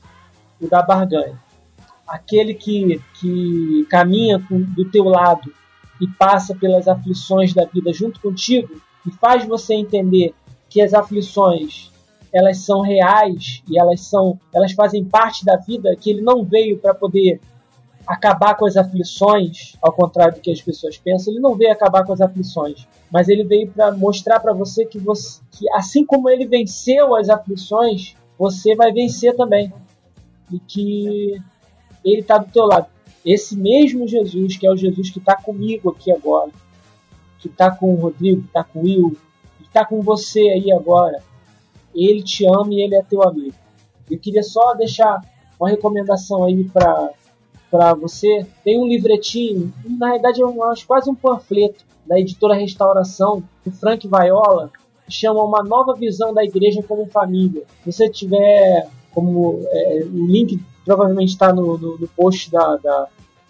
[0.59, 1.39] O da barganha.
[2.07, 5.51] Aquele que, que caminha com, do teu lado
[5.99, 10.33] e passa pelas aflições da vida junto contigo e faz você entender
[10.69, 11.91] que as aflições
[12.33, 16.77] elas são reais e elas são elas fazem parte da vida que ele não veio
[16.77, 17.41] para poder
[18.05, 22.05] acabar com as aflições, ao contrário do que as pessoas pensam, ele não veio acabar
[22.05, 26.29] com as aflições, mas ele veio para mostrar para você que você que assim como
[26.29, 29.71] ele venceu as aflições, você vai vencer também.
[30.51, 31.41] E que
[32.03, 32.87] ele está do teu lado.
[33.23, 36.49] Esse mesmo Jesus, que é o Jesus que está comigo aqui agora,
[37.39, 39.17] que está com o Rodrigo, que está com o Will,
[39.57, 41.21] que está com você aí agora,
[41.93, 43.55] ele te ama e ele é teu amigo.
[44.09, 45.21] Eu queria só deixar
[45.59, 47.11] uma recomendação aí para
[47.71, 48.45] para você.
[48.63, 53.71] Tem um livretinho, na realidade é um, acho quase um panfleto da editora Restauração, do
[53.71, 54.69] Frank Viola,
[55.05, 57.63] que chama Uma Nova Visão da Igreja como Família.
[57.83, 63.07] Se você tiver como é, o link provavelmente está no, no, no, post da, da,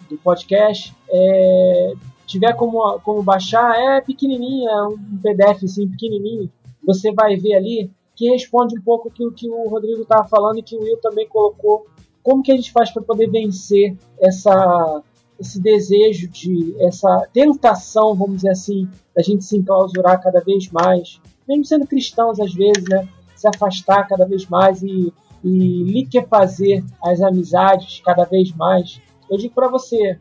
[0.08, 0.94] do podcast.
[1.08, 1.92] É,
[2.26, 6.50] tiver como, como baixar, é pequenininho, é um PDF assim, pequenininho.
[6.84, 10.62] Você vai ver ali que responde um pouco o que o Rodrigo estava falando e
[10.62, 11.86] que o Will também colocou
[12.22, 15.02] como que a gente faz para poder vencer essa
[15.40, 21.20] esse desejo de essa tentação, vamos dizer assim, da gente se enclausurar cada vez mais,
[21.48, 25.12] mesmo sendo cristãos às vezes, né, se afastar cada vez mais e,
[25.42, 29.00] e liquefazer as amizades cada vez mais.
[29.28, 30.16] eu digo para você,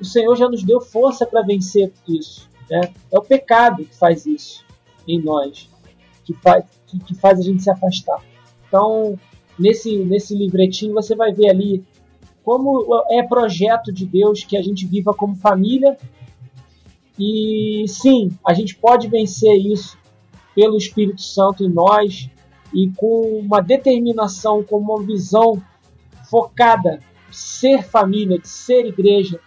[0.00, 2.48] o Senhor já nos deu força para vencer isso.
[2.70, 2.92] Né?
[3.12, 4.64] É o pecado que faz isso
[5.06, 5.68] em nós,
[6.24, 8.22] que faz, que, que faz a gente se afastar.
[8.68, 9.18] Então,
[9.58, 11.84] nesse, nesse livretinho, você vai ver ali
[12.44, 15.98] como é projeto de Deus que a gente viva como família.
[17.18, 19.98] E sim, a gente pode vencer isso
[20.54, 22.30] pelo Espírito Santo em nós
[22.72, 25.60] e com uma determinação, com uma visão
[26.30, 29.40] focada de ser família, de ser igreja,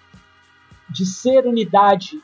[0.90, 2.20] de ser unidade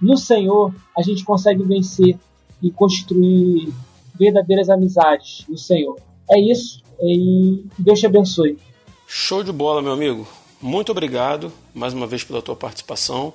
[0.00, 2.18] no Senhor, a gente consegue vencer
[2.62, 3.72] e construir
[4.14, 6.05] verdadeiras amizades no Senhor.
[6.30, 8.58] É isso e Deus te abençoe.
[9.06, 10.26] Show de bola, meu amigo.
[10.60, 13.32] Muito obrigado mais uma vez pela tua participação.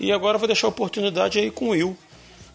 [0.00, 1.96] E agora vou deixar a oportunidade aí com o Will.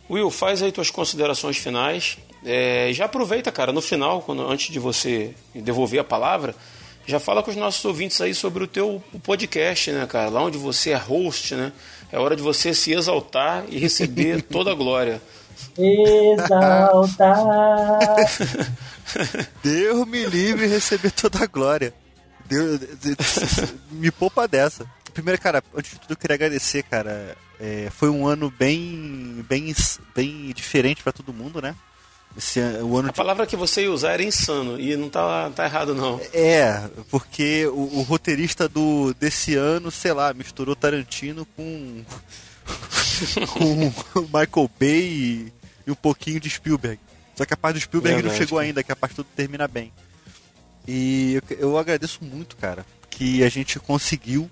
[0.10, 2.18] Will, faz aí tuas considerações finais.
[2.44, 6.56] É, já aproveita, cara, no final, quando, antes de você devolver a palavra,
[7.06, 10.30] já fala com os nossos ouvintes aí sobre o teu podcast, né, cara?
[10.30, 11.72] Lá onde você é host, né?
[12.12, 15.22] É hora de você se exaltar e receber toda a glória.
[15.78, 16.92] Exaltar.
[19.64, 21.94] Deus me livre receber toda a glória.
[22.46, 22.80] Deus,
[23.92, 24.86] me poupa dessa.
[25.14, 27.36] Primeiro, cara, antes de tudo eu queria agradecer, cara.
[27.60, 29.74] É, foi um ano bem, bem,
[30.16, 31.76] bem diferente para todo mundo, né?
[32.38, 33.18] Esse, o ano a de...
[33.18, 36.20] palavra que você ia usar era insano e não tá, tá errado não.
[36.34, 42.04] É, porque o, o, roteirista do desse ano, sei lá, misturou Tarantino com
[43.52, 45.54] com Michael Bay e,
[45.86, 47.00] e, um pouquinho de Spielberg.
[47.36, 49.92] Só que a parte do Spielberg não chegou ainda, que a parte tudo termina bem.
[50.88, 54.50] E eu, eu agradeço muito, cara, que a gente conseguiu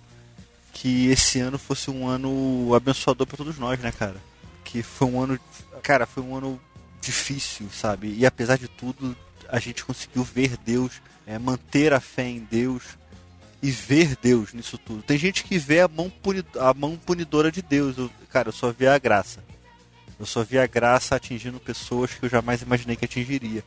[0.73, 4.18] que esse ano fosse um ano abençoador para todos nós, né, cara?
[4.64, 5.39] Que foi um ano,
[5.81, 6.60] cara, foi um ano
[7.01, 8.14] difícil, sabe?
[8.18, 9.15] E apesar de tudo,
[9.47, 12.84] a gente conseguiu ver Deus, é, manter a fé em Deus
[13.61, 15.01] e ver Deus nisso tudo.
[15.01, 16.11] Tem gente que vê a mão,
[16.60, 17.97] a mão punidora de Deus.
[17.97, 19.43] Eu, cara, eu só vi a graça.
[20.20, 23.64] Eu só vi a graça atingindo pessoas que eu jamais imaginei que atingiria.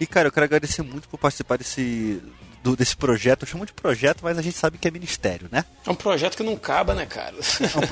[0.00, 2.22] E, cara, eu quero agradecer muito por participar desse,
[2.62, 3.42] do, desse projeto.
[3.42, 5.64] Eu chamo de projeto, mas a gente sabe que é ministério, né?
[5.84, 7.34] É um projeto que não acaba, né, cara?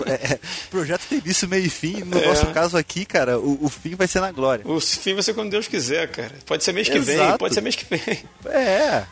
[0.06, 0.40] É, é, é,
[0.70, 2.04] projeto tem início, meio e fim.
[2.04, 2.26] No é.
[2.26, 4.64] nosso caso aqui, cara, o, o, fim vai ser na glória.
[4.66, 6.32] O fim vai ser quando Deus quiser, cara.
[6.46, 7.04] Pode ser mês Exato.
[7.04, 8.24] que vem, pode ser mês que vem.
[8.46, 9.04] É.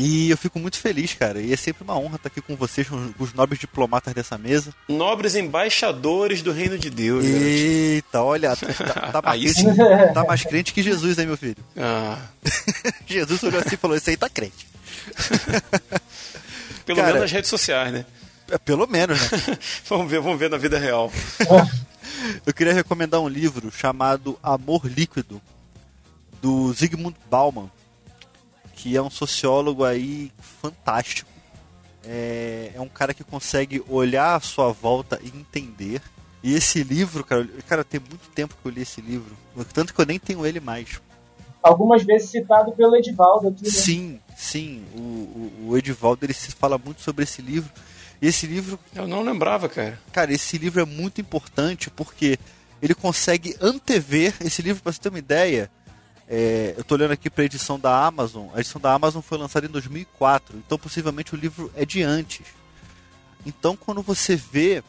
[0.00, 1.40] E eu fico muito feliz, cara.
[1.40, 4.72] E é sempre uma honra estar aqui com vocês, com os nobres diplomatas dessa mesa.
[4.86, 7.24] Nobres embaixadores do reino de Deus.
[7.24, 11.56] Eita, olha, tá, tá, mais crente, tá, mais crente, que Jesus, hein, meu filho?
[11.76, 12.16] Ah.
[13.06, 14.68] Jesus olhou assim e falou: Esse aí tá crente.
[16.86, 18.06] Pelo cara, menos nas redes sociais, né?
[18.52, 19.58] É, pelo menos, né?
[19.86, 21.12] vamos ver, vamos ver na vida real.
[22.46, 25.42] eu queria recomendar um livro chamado Amor Líquido,
[26.40, 27.68] do Zygmunt Bauman
[28.78, 30.30] que é um sociólogo aí
[30.62, 31.28] fantástico.
[32.04, 36.00] É, é um cara que consegue olhar a sua volta e entender.
[36.42, 39.36] E esse livro, cara, cara, tem muito tempo que eu li esse livro,
[39.74, 41.00] tanto que eu nem tenho ele mais.
[41.60, 43.70] Algumas vezes citado pelo Edivaldo aqui, né?
[43.70, 44.84] Sim, sim.
[44.94, 47.70] O, o, o Edivaldo ele se fala muito sobre esse livro.
[48.22, 48.78] E esse livro.
[48.94, 50.00] Eu não lembrava, cara.
[50.12, 52.38] Cara, esse livro é muito importante porque
[52.80, 54.34] ele consegue antever.
[54.40, 55.68] Esse livro, para você ter uma ideia,
[56.28, 58.48] é, eu estou olhando aqui para a edição da Amazon.
[58.54, 62.46] A edição da Amazon foi lançada em 2004, então possivelmente o livro é de antes.
[63.46, 64.84] Então, quando você vê,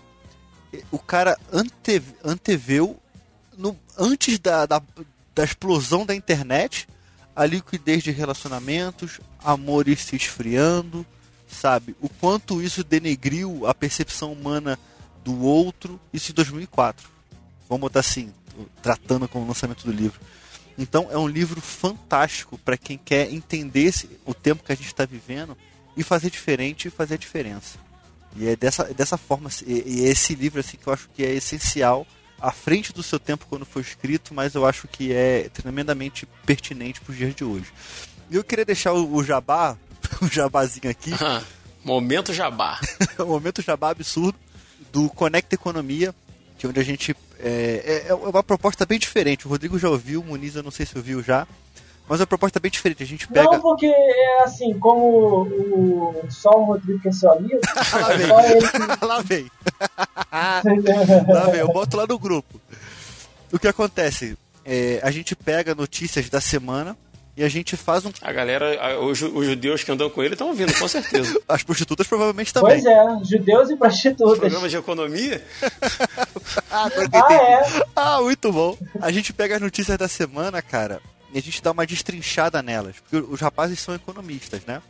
[0.92, 3.00] o cara ante, anteveu,
[3.58, 4.82] no, antes da, da,
[5.34, 6.88] da explosão da internet,
[7.34, 11.06] a liquidez de relacionamentos, amores se esfriando,
[11.48, 11.96] sabe?
[12.02, 14.78] O quanto isso denegriu a percepção humana
[15.24, 17.10] do outro, isso em 2004.
[17.70, 18.34] Vamos botar assim,
[18.82, 20.20] tratando com o lançamento do livro.
[20.80, 24.88] Então é um livro fantástico para quem quer entender esse, o tempo que a gente
[24.88, 25.56] está vivendo
[25.96, 27.78] e fazer diferente e fazer a diferença.
[28.38, 31.26] E é dessa, dessa forma, e, e é esse livro assim que eu acho que
[31.26, 32.08] é essencial
[32.40, 37.02] à frente do seu tempo quando foi escrito, mas eu acho que é tremendamente pertinente
[37.02, 37.68] para os dias de hoje.
[38.32, 39.78] E eu queria deixar o, o jabá,
[40.22, 41.12] o jabazinho aqui.
[41.84, 42.80] momento jabá.
[43.20, 44.40] momento jabá absurdo
[44.94, 46.16] do Conecta Economia,
[46.58, 49.48] que é onde a gente é, é, é, uma proposta bem diferente.
[49.48, 51.48] O Rodrigo já ouviu, o Muniz eu não sei se ouviu já.
[52.08, 53.04] Mas é uma proposta bem diferente.
[53.04, 53.52] A gente pega.
[53.52, 57.60] Não, porque é assim, como o, só o Rodrigo que é seu amigo.
[59.06, 59.50] lá vem.
[60.30, 60.32] Que...
[60.32, 60.82] lá vem.
[61.34, 62.60] lá vem, eu boto lá no grupo.
[63.52, 64.38] O que acontece?
[64.66, 66.98] É, a gente pega notícias da semana
[67.40, 68.12] e a gente faz um.
[68.22, 71.40] A galera, os, os judeus que andam com ele estão ouvindo, com certeza.
[71.48, 72.82] As prostitutas provavelmente também.
[72.82, 74.40] Pois é, judeus e prostitutas.
[74.40, 75.42] Programa de economia?
[76.70, 77.84] ah, ah é?
[77.96, 78.78] Ah, muito bom.
[79.00, 81.02] A gente pega as notícias da semana, cara,
[81.34, 82.98] e a gente dá uma destrinchada nelas.
[83.00, 84.82] Porque os rapazes são economistas, né?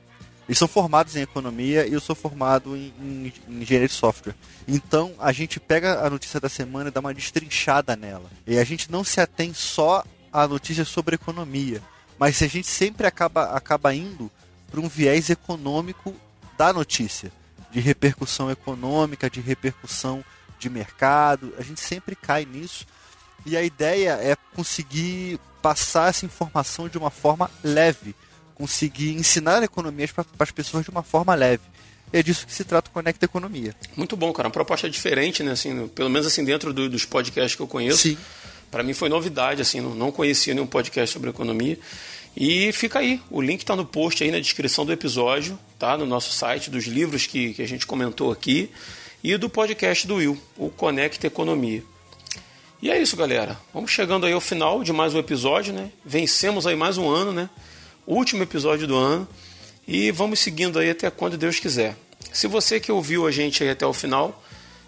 [0.48, 4.34] Eles são formados em economia e eu sou formado em, em, em engenharia de software.
[4.68, 8.26] Então a gente pega a notícia da semana e dá uma destrinchada nela.
[8.48, 10.04] E a gente não se atém só
[10.34, 11.80] a notícia sobre economia,
[12.20, 14.30] mas a gente sempre acaba, acaba indo
[14.70, 16.14] para um viés econômico
[16.58, 17.32] da notícia,
[17.72, 20.24] de repercussão econômica, de repercussão
[20.60, 21.54] de mercado.
[21.58, 22.86] A gente sempre cai nisso.
[23.46, 28.14] E a ideia é conseguir passar essa informação de uma forma leve
[28.60, 31.64] conseguir ensinar economias para as pessoas de uma forma leve.
[32.12, 33.74] E é disso que se trata o Conecta Economia.
[33.96, 34.50] Muito bom, cara.
[34.50, 35.52] Uma proposta diferente, né?
[35.52, 38.00] Assim, pelo menos assim dentro do, dos podcasts que eu conheço.
[38.00, 38.18] Sim.
[38.72, 41.78] Para mim foi novidade, assim, não, não conhecia nenhum podcast sobre economia.
[42.36, 45.98] E fica aí, o link está no post aí na descrição do episódio, tá?
[45.98, 48.70] No nosso site, dos livros que, que a gente comentou aqui
[49.24, 51.84] e do podcast do Will, o Conecta Economia.
[52.82, 53.60] E é isso, galera.
[53.74, 55.91] Vamos chegando aí ao final de mais um episódio, né?
[56.06, 57.50] Vencemos aí mais um ano, né?
[58.10, 59.28] último episódio do ano
[59.88, 61.96] e vamos seguindo aí até quando Deus quiser.
[62.34, 64.44] Se você que ouviu a gente aí até o final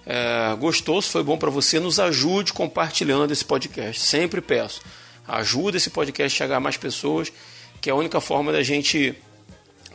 [0.06, 4.02] é, foi bom para você, nos ajude compartilhando esse podcast.
[4.02, 4.82] Sempre peço,
[5.28, 7.32] ajuda esse podcast a chegar a mais pessoas,
[7.80, 9.16] que é a única forma da gente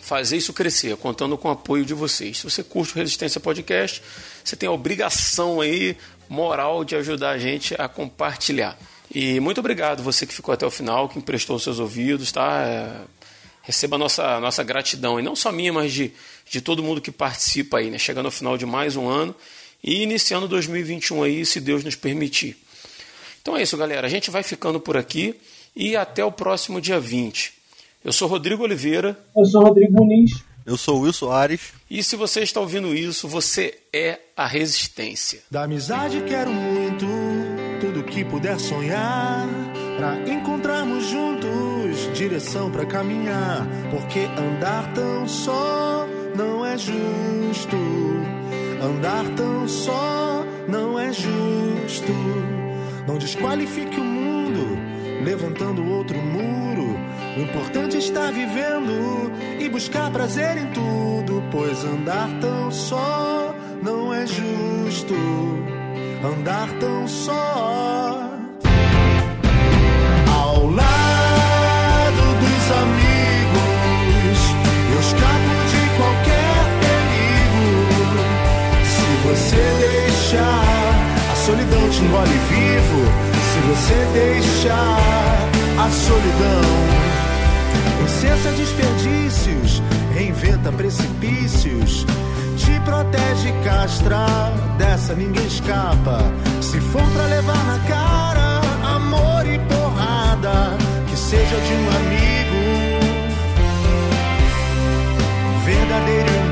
[0.00, 2.38] fazer isso crescer, contando com o apoio de vocês.
[2.38, 4.00] Se você curte o Resistência Podcast,
[4.44, 5.96] você tem a obrigação aí
[6.28, 8.78] moral de ajudar a gente a compartilhar.
[9.12, 12.62] E muito obrigado você que ficou até o final, que emprestou seus ouvidos, tá?
[12.62, 13.00] É,
[13.62, 16.12] receba a nossa, nossa gratidão, e não só minha, mas de,
[16.48, 17.98] de todo mundo que participa aí, né?
[17.98, 19.34] Chegando ao final de mais um ano
[19.86, 22.56] e iniciando 2021 aí, se Deus nos permitir.
[23.40, 24.06] Então é isso, galera.
[24.06, 25.36] A gente vai ficando por aqui
[25.74, 27.54] e até o próximo dia 20.
[28.04, 29.16] Eu sou Rodrigo Oliveira.
[29.36, 30.32] Eu sou Rodrigo Muniz.
[30.66, 31.72] Eu sou Will Soares.
[31.88, 35.40] E se você está ouvindo isso, você é a resistência.
[35.48, 37.06] Da amizade quero muito,
[37.80, 39.46] tudo que puder sonhar,
[39.96, 47.76] para encontrarmos juntos direção para caminhar, porque andar tão só não é justo.
[48.82, 52.12] Andar tão só não é justo.
[53.06, 54.26] Não desqualifique o mundo
[55.26, 56.96] levantando outro muro.
[57.36, 64.14] O importante é estar vivendo e buscar prazer em tudo, pois andar tão só não
[64.14, 65.14] é justo.
[66.24, 68.30] Andar tão só.
[70.32, 74.38] Ao lado dos amigos,
[74.92, 75.55] eu escapo
[80.26, 80.64] deixar
[81.30, 83.04] a solidão te engole vivo
[83.52, 84.98] se você deixar
[85.78, 86.66] a solidão.
[88.04, 89.82] Incensa desperdícios,
[90.14, 92.04] reinventa precipícios,
[92.56, 94.26] te protege castra,
[94.76, 96.18] dessa ninguém escapa.
[96.60, 98.60] Se for pra levar na cara
[98.96, 100.76] amor e porrada,
[101.08, 102.56] que seja de um amigo
[105.64, 106.45] verdadeiro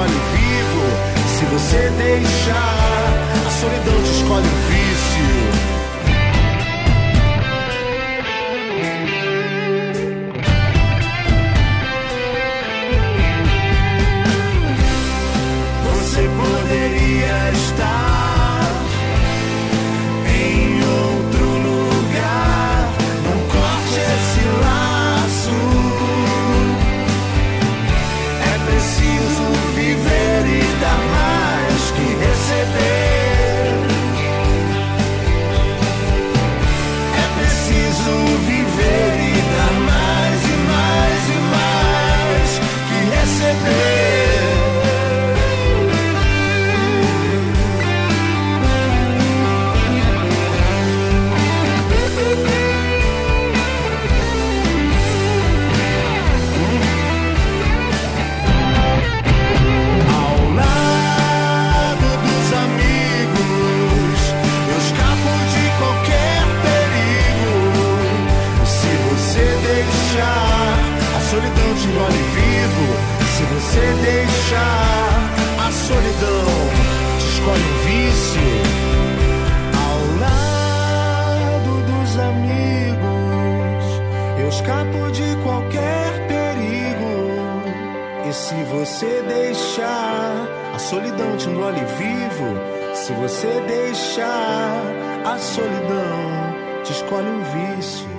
[0.00, 0.84] engole vivo,
[1.28, 4.89] se você deixar a solidão te escolhe um vício.
[88.80, 94.82] Você deixar a solidão te engole vivo, se você deixar
[95.22, 98.09] a solidão te escolhe um vício.